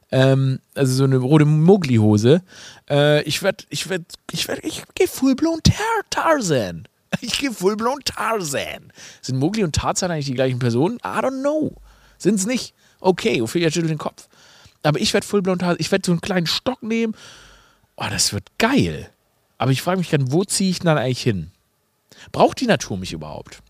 Ähm, 0.09 0.59
also 0.73 0.93
so 0.93 1.03
eine 1.03 1.17
rote 1.17 1.43
Mowgli-Hose. 1.43 2.41
Äh, 2.89 3.23
ich 3.23 3.43
werde, 3.43 3.65
ich 3.69 3.89
werde, 3.89 4.05
ich 4.31 4.47
werde, 4.47 4.65
ich 4.65 4.83
gehe 4.95 5.07
full-blown 5.07 5.59
Tar 5.63 5.75
Tarzan. 6.09 6.87
Ich 7.21 7.39
gehe 7.39 7.51
full-blown 7.51 7.99
Tarzan. 8.05 8.93
Sind 9.21 9.39
Mowgli 9.39 9.63
und 9.63 9.75
Tarzan 9.75 10.11
eigentlich 10.11 10.27
die 10.27 10.33
gleichen 10.33 10.59
Personen? 10.59 10.97
I 10.97 11.19
don't 11.19 11.41
know. 11.41 11.73
Sind's 12.17 12.45
nicht? 12.45 12.73
Okay, 13.01 13.41
Ophelia 13.41 13.69
schüttelt 13.69 13.91
den 13.91 13.97
Kopf. 13.97 14.29
Aber 14.83 14.99
ich 14.99 15.13
werde 15.13 15.27
full-blown 15.27 15.59
Tarzan. 15.59 15.77
Ich 15.79 15.91
werde 15.91 16.05
so 16.05 16.13
einen 16.13 16.21
kleinen 16.21 16.47
Stock 16.47 16.83
nehmen. 16.83 17.15
Oh, 17.97 18.05
das 18.09 18.31
wird 18.31 18.49
geil. 18.57 19.09
Aber 19.57 19.71
ich 19.71 19.81
frage 19.81 19.97
mich 19.97 20.09
dann, 20.09 20.31
wo 20.31 20.45
ziehe 20.45 20.69
ich 20.69 20.79
dann 20.79 20.97
eigentlich 20.97 21.23
hin? 21.23 21.51
Braucht 22.31 22.61
die 22.61 22.67
Natur 22.67 22.97
mich 22.97 23.11
überhaupt? 23.11 23.61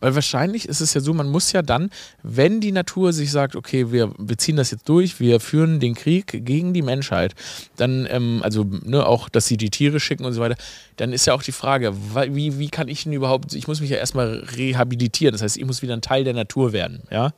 Weil 0.00 0.14
wahrscheinlich 0.14 0.68
ist 0.68 0.80
es 0.80 0.94
ja 0.94 1.00
so, 1.00 1.12
man 1.12 1.28
muss 1.28 1.52
ja 1.52 1.62
dann, 1.62 1.90
wenn 2.22 2.60
die 2.60 2.72
Natur 2.72 3.12
sich 3.12 3.30
sagt, 3.30 3.56
okay, 3.56 3.90
wir, 3.90 4.12
wir 4.16 4.38
ziehen 4.38 4.56
das 4.56 4.70
jetzt 4.70 4.88
durch, 4.88 5.18
wir 5.18 5.40
führen 5.40 5.80
den 5.80 5.94
Krieg 5.94 6.44
gegen 6.44 6.72
die 6.72 6.82
Menschheit, 6.82 7.34
dann, 7.76 8.06
ähm, 8.10 8.40
also 8.42 8.64
ne, 8.64 9.04
auch, 9.04 9.28
dass 9.28 9.46
sie 9.46 9.56
die 9.56 9.70
Tiere 9.70 9.98
schicken 9.98 10.24
und 10.24 10.32
so 10.32 10.40
weiter, 10.40 10.56
dann 10.96 11.12
ist 11.12 11.26
ja 11.26 11.34
auch 11.34 11.42
die 11.42 11.52
Frage, 11.52 11.94
wie, 12.30 12.58
wie 12.58 12.68
kann 12.68 12.88
ich 12.88 13.04
denn 13.04 13.12
überhaupt, 13.12 13.54
ich 13.54 13.66
muss 13.66 13.80
mich 13.80 13.90
ja 13.90 13.96
erstmal 13.96 14.44
rehabilitieren, 14.56 15.32
das 15.32 15.42
heißt, 15.42 15.56
ich 15.56 15.64
muss 15.64 15.82
wieder 15.82 15.94
ein 15.94 16.02
Teil 16.02 16.24
der 16.24 16.34
Natur 16.34 16.72
werden, 16.72 17.02
ja. 17.10 17.32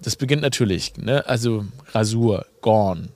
Das 0.00 0.14
beginnt 0.14 0.42
natürlich, 0.42 0.96
ne, 0.96 1.26
also 1.26 1.64
Rasur, 1.92 2.46
gone, 2.60 3.08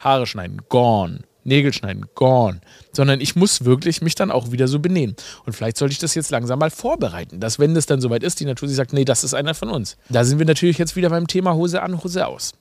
Haare 0.00 0.26
schneiden, 0.26 0.60
gone, 0.68 1.20
Nägel 1.44 1.72
schneiden, 1.72 2.06
gone. 2.14 2.60
Sondern 2.92 3.20
ich 3.20 3.36
muss 3.36 3.64
wirklich 3.64 4.02
mich 4.02 4.14
dann 4.14 4.30
auch 4.30 4.52
wieder 4.52 4.68
so 4.68 4.78
benehmen. 4.78 5.14
Und 5.46 5.52
vielleicht 5.54 5.76
sollte 5.76 5.92
ich 5.92 5.98
das 5.98 6.14
jetzt 6.14 6.30
langsam 6.30 6.58
mal 6.58 6.70
vorbereiten, 6.70 7.40
dass 7.40 7.58
wenn 7.58 7.74
das 7.74 7.86
dann 7.86 8.00
soweit 8.00 8.22
ist, 8.22 8.40
die 8.40 8.44
Natur 8.44 8.68
sich 8.68 8.76
sagt, 8.76 8.92
nee, 8.92 9.04
das 9.04 9.24
ist 9.24 9.34
einer 9.34 9.54
von 9.54 9.70
uns. 9.70 9.96
Da 10.08 10.24
sind 10.24 10.38
wir 10.38 10.46
natürlich 10.46 10.78
jetzt 10.78 10.96
wieder 10.96 11.10
beim 11.10 11.26
Thema 11.26 11.54
Hose 11.54 11.82
an, 11.82 12.02
Hose 12.02 12.26
aus. 12.26 12.52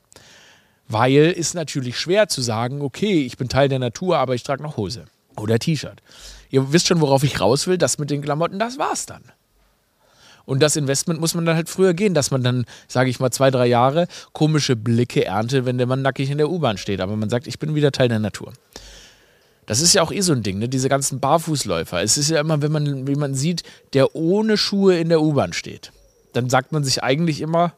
Weil 0.87 1.35
es 1.37 1.53
natürlich 1.53 1.99
schwer 1.99 2.27
zu 2.29 2.41
sagen, 2.41 2.81
okay, 2.81 3.21
ich 3.23 3.37
bin 3.37 3.49
Teil 3.49 3.69
der 3.69 3.79
Natur, 3.79 4.17
aber 4.17 4.35
ich 4.35 4.43
trage 4.43 4.63
noch 4.63 4.77
Hose 4.77 5.05
oder 5.37 5.59
T-Shirt. 5.59 6.01
Ihr 6.49 6.73
wisst 6.73 6.87
schon, 6.87 7.01
worauf 7.01 7.23
ich 7.23 7.39
raus 7.39 7.67
will, 7.67 7.77
das 7.77 7.97
mit 7.97 8.09
den 8.09 8.21
Klamotten, 8.21 8.59
das 8.59 8.77
war's 8.77 9.05
dann. 9.05 9.23
Und 10.49 10.63
das 10.63 10.75
Investment 10.75 11.19
muss 11.19 11.35
man 11.35 11.45
dann 11.45 11.55
halt 11.55 11.69
früher 11.69 11.93
gehen, 11.93 12.15
dass 12.15 12.31
man 12.31 12.41
dann, 12.41 12.65
sage 12.87 13.11
ich 13.11 13.19
mal, 13.19 13.29
zwei, 13.29 13.51
drei 13.51 13.67
Jahre 13.67 14.07
komische 14.33 14.75
Blicke 14.75 15.23
erntet, 15.23 15.65
wenn 15.65 15.77
der 15.77 15.85
Mann 15.85 16.01
nackig 16.01 16.31
in 16.31 16.39
der 16.39 16.49
U-Bahn 16.49 16.79
steht. 16.79 17.01
Aber 17.01 17.15
man 17.15 17.29
sagt, 17.29 17.45
ich 17.45 17.59
bin 17.59 17.75
wieder 17.75 17.91
Teil 17.91 18.07
der 18.07 18.17
Natur. 18.17 18.53
Das 19.67 19.79
ist 19.79 19.93
ja 19.93 20.01
auch 20.01 20.11
eh 20.11 20.21
so 20.21 20.33
ein 20.33 20.41
Ding, 20.41 20.57
ne? 20.57 20.67
diese 20.67 20.89
ganzen 20.89 21.19
Barfußläufer. 21.19 22.01
Es 22.01 22.17
ist 22.17 22.31
ja 22.31 22.39
immer, 22.39 22.63
wenn 22.63 22.71
man, 22.71 23.03
man 23.03 23.35
sieht, 23.35 23.61
der 23.93 24.15
ohne 24.15 24.57
Schuhe 24.57 24.97
in 24.97 25.09
der 25.09 25.21
U-Bahn 25.21 25.53
steht. 25.53 25.91
Dann 26.33 26.49
sagt 26.49 26.71
man 26.71 26.83
sich 26.83 27.03
eigentlich 27.03 27.41
immer, 27.41 27.73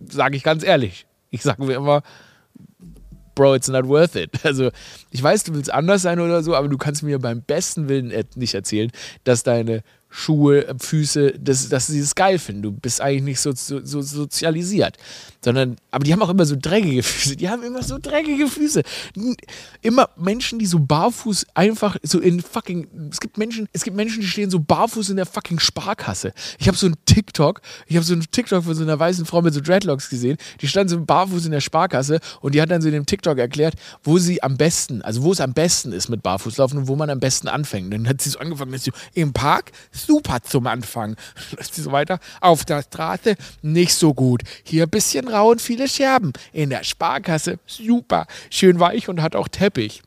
sage 0.00 0.38
ich 0.38 0.42
ganz 0.42 0.64
ehrlich, 0.64 1.04
ich 1.28 1.42
sage 1.42 1.62
mir 1.64 1.74
immer, 1.74 2.02
Bro, 3.34 3.56
it's 3.56 3.68
not 3.68 3.86
worth 3.86 4.14
it. 4.16 4.30
Also, 4.44 4.70
ich 5.10 5.22
weiß, 5.22 5.44
du 5.44 5.54
willst 5.54 5.70
anders 5.70 6.00
sein 6.00 6.20
oder 6.20 6.42
so, 6.42 6.54
aber 6.54 6.68
du 6.68 6.78
kannst 6.78 7.02
mir 7.02 7.18
beim 7.18 7.42
besten 7.42 7.88
Willen 7.88 8.10
nicht 8.36 8.54
erzählen, 8.54 8.90
dass 9.24 9.42
deine 9.42 9.82
Schuhe, 10.16 10.64
Füße, 10.78 11.34
dass, 11.40 11.68
dass 11.68 11.88
sie 11.88 11.98
es 11.98 12.14
geil 12.14 12.38
finden. 12.38 12.62
Du 12.62 12.70
bist 12.70 13.00
eigentlich 13.00 13.24
nicht 13.24 13.40
so, 13.40 13.50
so, 13.52 13.84
so, 13.84 14.00
sozialisiert. 14.00 14.96
Sondern, 15.42 15.76
aber 15.90 16.04
die 16.04 16.12
haben 16.12 16.22
auch 16.22 16.30
immer 16.30 16.46
so 16.46 16.54
dreckige 16.56 17.02
Füße. 17.02 17.34
Die 17.34 17.50
haben 17.50 17.64
immer 17.64 17.82
so 17.82 17.98
dreckige 18.00 18.46
Füße. 18.46 18.82
Immer 19.82 20.08
Menschen, 20.16 20.60
die 20.60 20.66
so 20.66 20.78
barfuß 20.78 21.46
einfach 21.54 21.96
so 22.04 22.20
in 22.20 22.40
fucking. 22.40 22.86
Es 23.10 23.18
gibt 23.18 23.38
Menschen, 23.38 23.68
es 23.72 23.82
gibt 23.82 23.96
Menschen, 23.96 24.20
die 24.20 24.28
stehen 24.28 24.50
so 24.50 24.60
barfuß 24.60 25.10
in 25.10 25.16
der 25.16 25.26
fucking 25.26 25.58
Sparkasse. 25.58 26.32
Ich 26.60 26.68
habe 26.68 26.78
so 26.78 26.86
ein 26.86 26.94
TikTok, 27.06 27.60
ich 27.88 27.96
habe 27.96 28.06
so 28.06 28.14
ein 28.14 28.24
TikTok 28.30 28.62
von 28.62 28.74
so 28.74 28.84
einer 28.84 28.98
weißen 28.98 29.26
Frau 29.26 29.42
mit 29.42 29.52
so 29.52 29.60
Dreadlocks 29.60 30.08
gesehen. 30.08 30.38
Die 30.60 30.68
stand 30.68 30.90
so 30.90 31.04
barfuß 31.04 31.44
in 31.44 31.50
der 31.50 31.60
Sparkasse 31.60 32.20
und 32.40 32.54
die 32.54 32.62
hat 32.62 32.70
dann 32.70 32.80
so 32.80 32.86
in 32.86 32.94
dem 32.94 33.04
TikTok 33.04 33.38
erklärt, 33.38 33.74
wo 34.04 34.18
sie 34.18 34.40
am 34.44 34.56
besten, 34.56 35.02
also 35.02 35.24
wo 35.24 35.32
es 35.32 35.40
am 35.40 35.54
besten 35.54 35.92
ist 35.92 36.08
mit 36.08 36.22
Barfußlaufen 36.22 36.78
und 36.78 36.86
wo 36.86 36.94
man 36.94 37.10
am 37.10 37.18
besten 37.18 37.48
anfängt. 37.48 37.92
Dann 37.92 38.08
hat 38.08 38.22
sie 38.22 38.30
so 38.30 38.38
angefangen, 38.38 38.70
dass 38.70 38.84
sie 38.84 38.92
im 39.14 39.32
Park 39.32 39.72
super 40.06 40.42
zum 40.42 40.66
Anfang. 40.66 41.16
Läuft 41.56 41.74
sie 41.74 41.82
so 41.82 41.92
weiter. 41.92 42.18
Auf 42.40 42.64
der 42.64 42.82
Straße 42.82 43.36
nicht 43.62 43.94
so 43.94 44.14
gut. 44.14 44.42
Hier 44.64 44.84
ein 44.84 44.90
bisschen 44.90 45.28
rau 45.28 45.50
und 45.50 45.60
viele 45.60 45.88
Scherben. 45.88 46.32
In 46.52 46.70
der 46.70 46.84
Sparkasse 46.84 47.58
super. 47.66 48.26
Schön 48.50 48.80
weich 48.80 49.08
und 49.08 49.22
hat 49.22 49.36
auch 49.36 49.48
Teppich. 49.48 50.02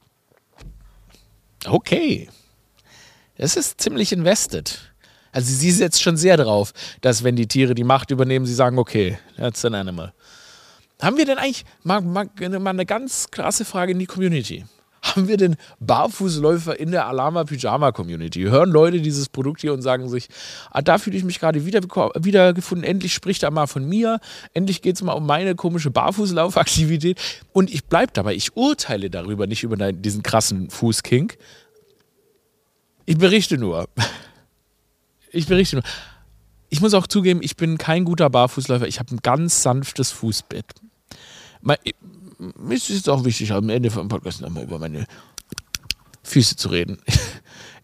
Okay. 1.66 2.30
Das 3.38 3.56
ist 3.56 3.82
ziemlich 3.82 4.12
invested. 4.12 4.80
Also 5.32 5.54
sie 5.54 5.72
setzt 5.72 6.02
schon 6.02 6.18
sehr 6.18 6.38
drauf, 6.38 6.74
dass 7.02 7.24
wenn 7.24 7.36
die 7.36 7.48
Tiere 7.48 7.76
die 7.76 7.84
Macht 7.84 8.10
übernehmen, 8.10 8.46
sie 8.46 8.56
sagen, 8.56 8.80
okay, 8.80 9.20
that's 9.38 9.64
an 9.66 9.76
animal. 9.76 10.14
Haben 11.02 11.18
wir 11.18 11.26
denn 11.26 11.38
eigentlich 11.38 11.64
mal, 11.84 12.02
mal, 12.02 12.28
mal 12.40 12.70
eine 12.72 12.86
ganz 12.86 13.30
krasse 13.30 13.64
Frage 13.64 13.92
in 13.92 14.00
die 14.00 14.08
Community? 14.08 14.66
Haben 15.08 15.28
wir 15.28 15.38
denn 15.38 15.56
Barfußläufer 15.80 16.80
in 16.80 16.92
der 16.92 17.08
Alama 17.08 17.44
Pyjama 17.44 17.92
Community? 17.92 18.44
Hören 18.44 18.70
Leute 18.70 19.02
dieses 19.02 19.30
Produkt 19.30 19.62
hier 19.62 19.74
und 19.74 19.82
sagen 19.82 20.10
sich, 20.10 20.28
ah, 20.72 20.82
da 20.82 20.98
fühle 20.98 21.18
ich 21.18 21.24
mich 21.24 21.40
gerade 21.40 21.66
wieder, 21.66 21.82
wiedergefunden, 22.16 22.88
endlich 22.88 23.14
spricht 23.14 23.44
er 23.44 23.52
mal 23.52 23.68
von 23.68 23.88
mir, 23.88 24.20
endlich 24.54 24.82
geht 24.82 24.96
es 24.96 25.02
mal 25.02 25.14
um 25.14 25.26
meine 25.26 25.56
komische 25.56 25.92
Barfußlaufaktivität 25.92 27.20
und 27.54 27.74
ich 27.74 27.86
bleibe 27.86 28.12
dabei, 28.14 28.36
ich 28.36 28.56
urteile 28.56 29.10
darüber, 29.10 29.48
nicht 29.48 29.64
über 29.64 29.92
diesen 29.92 30.24
krassen 30.24 30.70
Fußkink. 30.70 31.38
Ich 33.06 33.18
berichte 33.18 33.58
nur. 33.58 33.88
Ich 35.32 35.48
berichte 35.48 35.78
nur. 35.78 35.84
Ich 36.70 36.82
muss 36.82 36.94
auch 36.94 37.08
zugeben, 37.08 37.40
ich 37.42 37.56
bin 37.56 37.78
kein 37.78 38.04
guter 38.04 38.30
Barfußläufer, 38.30 38.88
ich 38.88 39.00
habe 39.00 39.16
ein 39.16 39.20
ganz 39.22 39.64
sanftes 39.64 40.12
Fußbett 40.12 40.66
mir 42.38 42.76
ist 42.76 42.90
es 42.90 43.08
auch 43.08 43.26
wichtig, 43.26 43.52
am 43.52 43.70
Ende 43.70 43.90
vom 43.90 44.08
Podcast 44.08 44.42
nochmal 44.42 44.64
über 44.64 44.80
meine 44.80 45.06
Füße 46.24 46.56
zu 46.56 46.70
reden. 46.70 46.98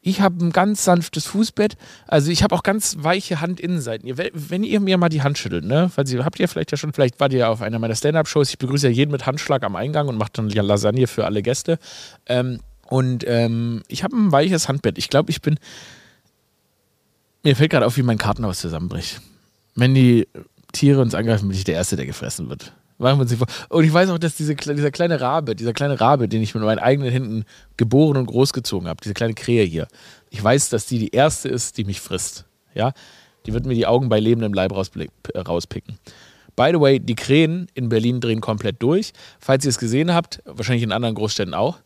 Ich 0.06 0.20
habe 0.20 0.46
ein 0.46 0.52
ganz 0.52 0.84
sanftes 0.84 1.28
Fußbett. 1.28 1.78
Also 2.08 2.30
ich 2.30 2.44
habe 2.44 2.54
auch 2.54 2.64
ganz 2.64 2.98
weiche 3.00 3.40
Handinnenseiten. 3.40 4.18
Wenn 4.34 4.64
ihr 4.64 4.82
mir 4.82 4.98
mal 4.98 5.08
die 5.08 5.22
Hand 5.22 5.38
schüttelt, 5.38 5.64
ne? 5.64 5.90
Weil 5.96 6.06
Sie 6.06 6.20
habt 6.20 6.42
ihr 6.42 6.50
vielleicht 6.50 6.72
ja 6.72 6.78
schon, 6.78 6.92
vielleicht 6.92 7.22
wart 7.22 7.32
ihr 7.32 7.40
ja 7.40 7.48
auf 7.48 7.62
einer 7.62 7.80
meiner 7.80 7.96
Stand-Up-Shows. 7.96 8.50
Ich 8.50 8.58
begrüße 8.58 8.90
ja 8.90 8.94
jeden 8.94 9.12
mit 9.12 9.26
Handschlag 9.26 9.64
am 9.64 9.78
Eingang 9.78 10.10
und 10.10 10.18
mache 10.18 10.32
dann 10.34 10.50
Lasagne 10.50 11.08
für 11.08 11.24
alle 11.24 11.42
Gäste. 11.42 11.80
Ähm, 12.26 12.60
und 12.90 13.24
ähm, 13.26 13.82
ich 13.88 14.04
habe 14.04 14.14
ein 14.18 14.30
weiches 14.34 14.68
Handbett. 14.68 14.98
Ich 14.98 15.10
glaube, 15.10 15.32
ich 15.32 15.42
bin. 15.42 15.58
Mir 17.44 17.56
fällt 17.56 17.72
gerade 17.72 17.86
auf, 17.86 17.96
wie 17.96 18.04
mein 18.04 18.18
Kartenhaus 18.18 18.60
zusammenbricht. 18.60 19.22
Wenn 19.74 19.96
die 19.96 20.28
Tiere 20.74 21.02
uns 21.02 21.16
angreifen, 21.16 21.48
bin 21.48 21.58
ich 21.58 21.64
der 21.64 21.76
Erste, 21.76 21.96
der 21.96 22.06
gefressen 22.06 22.50
wird. 22.50 22.74
Machen 23.04 23.20
wir 23.20 23.24
uns 23.24 23.34
vor. 23.34 23.48
Und 23.70 23.84
ich 23.84 23.94
weiß 23.94 24.10
auch, 24.10 24.18
dass 24.18 24.36
diese, 24.36 24.56
dieser 24.56 24.92
kleine 24.92 25.20
Rabe, 25.20 25.56
dieser 25.56 25.74
kleine 25.74 26.00
Rabe, 26.00 26.28
den 26.30 26.42
ich 26.42 26.56
mit 26.56 26.64
meinen 26.64 26.80
eigenen 26.80 27.12
Händen 27.12 27.46
geboren 27.78 28.18
und 28.18 28.26
großgezogen 28.28 28.88
habe, 28.88 29.02
diese 29.04 29.14
kleine 29.14 29.34
Krähe 29.34 29.66
hier, 29.66 29.88
ich 30.30 30.44
weiß, 30.44 30.70
dass 30.70 30.86
die 30.86 31.00
die 31.00 31.10
erste 31.10 31.50
ist, 31.50 31.78
die 31.78 31.84
mich 31.84 32.00
frisst. 32.00 32.46
Ja? 32.74 32.94
Die 33.46 33.54
wird 33.54 33.66
mir 33.66 33.76
die 33.76 33.86
Augen 33.86 34.10
bei 34.10 34.20
lebendem 34.20 34.54
Leib 34.54 34.72
äh, 34.72 35.40
rauspicken. 35.40 36.00
By 36.56 36.70
the 36.72 36.80
way, 36.80 37.00
die 37.00 37.16
Krähen 37.16 37.68
in 37.74 37.90
Berlin 37.90 38.22
drehen 38.22 38.40
komplett 38.40 38.82
durch. 38.82 39.12
Falls 39.40 39.66
ihr 39.66 39.70
es 39.70 39.80
gesehen 39.80 40.14
habt, 40.14 40.42
wahrscheinlich 40.46 40.84
in 40.84 40.92
anderen 40.92 41.16
Großstädten 41.16 41.54
auch, 41.54 41.80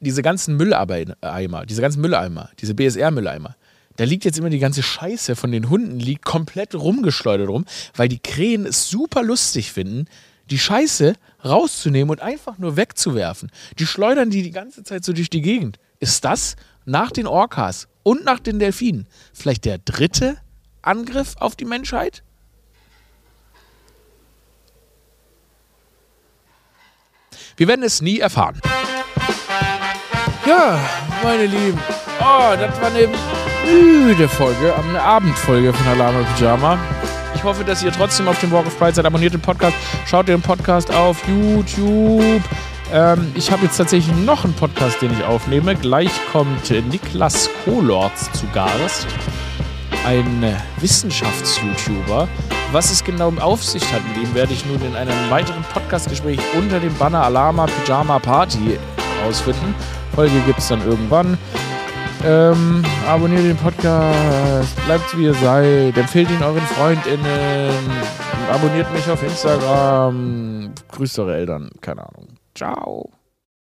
diese 0.00 0.22
ganzen 0.22 0.56
Mülleimer, 0.56 1.66
diese 1.66 1.82
ganzen 1.82 2.00
Mülleimer, 2.00 2.50
diese 2.60 2.74
BSR-Mülleimer, 2.74 3.56
da 3.96 4.04
liegt 4.04 4.24
jetzt 4.24 4.38
immer 4.38 4.50
die 4.50 4.58
ganze 4.58 4.82
Scheiße 4.82 5.36
von 5.36 5.50
den 5.50 5.70
Hunden, 5.70 5.98
liegt 5.98 6.24
komplett 6.24 6.74
rumgeschleudert 6.74 7.48
rum, 7.48 7.64
weil 7.94 8.08
die 8.08 8.18
Krähen 8.18 8.66
es 8.66 8.88
super 8.88 9.22
lustig 9.22 9.72
finden, 9.72 10.06
die 10.50 10.58
Scheiße 10.58 11.14
rauszunehmen 11.44 12.10
und 12.10 12.20
einfach 12.20 12.58
nur 12.58 12.76
wegzuwerfen. 12.76 13.50
Die 13.78 13.86
schleudern 13.86 14.30
die 14.30 14.42
die 14.42 14.50
ganze 14.50 14.84
Zeit 14.84 15.04
so 15.04 15.12
durch 15.12 15.30
die 15.30 15.42
Gegend. 15.42 15.78
Ist 16.00 16.24
das 16.24 16.56
nach 16.84 17.10
den 17.10 17.26
Orcas 17.26 17.88
und 18.02 18.24
nach 18.24 18.40
den 18.40 18.58
Delfinen 18.58 19.06
vielleicht 19.32 19.64
der 19.64 19.78
dritte 19.78 20.36
Angriff 20.82 21.34
auf 21.38 21.56
die 21.56 21.64
Menschheit? 21.64 22.22
Wir 27.56 27.68
werden 27.68 27.82
es 27.82 28.02
nie 28.02 28.18
erfahren. 28.18 28.60
Ja, 30.46 30.78
meine 31.22 31.46
Lieben. 31.46 31.78
Oh, 32.20 32.54
das 32.58 32.80
war 32.80 32.88
eine 32.88 33.08
müde 33.66 34.28
Folge, 34.28 34.74
eine 34.76 35.00
Abendfolge 35.00 35.72
von 35.72 35.86
Alarm 35.88 36.24
Pyjama. 36.36 36.78
Ich 37.46 37.48
hoffe, 37.48 37.62
dass 37.62 37.80
ihr 37.84 37.92
trotzdem 37.92 38.26
auf 38.26 38.40
dem 38.40 38.50
Walk 38.50 38.66
of 38.66 38.76
Pride 38.76 38.94
seid. 38.94 39.06
Abonniert 39.06 39.32
den 39.32 39.40
Podcast, 39.40 39.76
schaut 40.04 40.26
den 40.26 40.42
Podcast 40.42 40.92
auf 40.92 41.16
YouTube. 41.28 42.42
Ähm, 42.92 43.30
ich 43.36 43.52
habe 43.52 43.62
jetzt 43.66 43.76
tatsächlich 43.76 44.12
noch 44.16 44.42
einen 44.42 44.52
Podcast, 44.52 45.00
den 45.00 45.12
ich 45.12 45.22
aufnehme. 45.22 45.76
Gleich 45.76 46.10
kommt 46.32 46.68
Niklas 46.68 47.48
Kohlorz 47.64 48.32
zu 48.32 48.48
Gast. 48.52 49.06
Ein 50.04 50.56
Wissenschafts-YouTuber. 50.80 52.26
Was 52.72 52.90
es 52.90 53.04
genau 53.04 53.32
auf 53.38 53.62
sich 53.62 53.84
hat, 53.92 54.02
mit 54.08 54.26
ihm 54.26 54.34
werde 54.34 54.52
ich 54.52 54.66
nun 54.66 54.84
in 54.84 54.96
einem 54.96 55.30
weiteren 55.30 55.62
Podcast-Gespräch 55.72 56.40
unter 56.58 56.80
dem 56.80 56.94
Banner 56.94 57.22
Alama 57.22 57.66
Pyjama 57.66 58.18
Party 58.18 58.76
herausfinden. 59.20 59.72
Folge 60.16 60.40
gibt 60.46 60.58
es 60.58 60.66
dann 60.66 60.84
irgendwann. 60.84 61.38
Ähm, 62.24 62.82
abonniert 63.06 63.44
den 63.44 63.56
Podcast, 63.56 64.74
bleibt 64.84 65.16
wie 65.16 65.24
ihr 65.24 65.34
seid, 65.34 65.96
empfehlt 65.96 66.30
ihn 66.30 66.42
euren 66.42 66.62
FreundInnen, 66.62 67.70
abonniert 68.50 68.92
mich 68.92 69.08
auf 69.08 69.22
Instagram, 69.22 70.72
grüßt 70.90 71.18
eure 71.20 71.36
Eltern, 71.36 71.70
keine 71.80 72.02
Ahnung. 72.02 72.28
Ciao. 72.54 73.10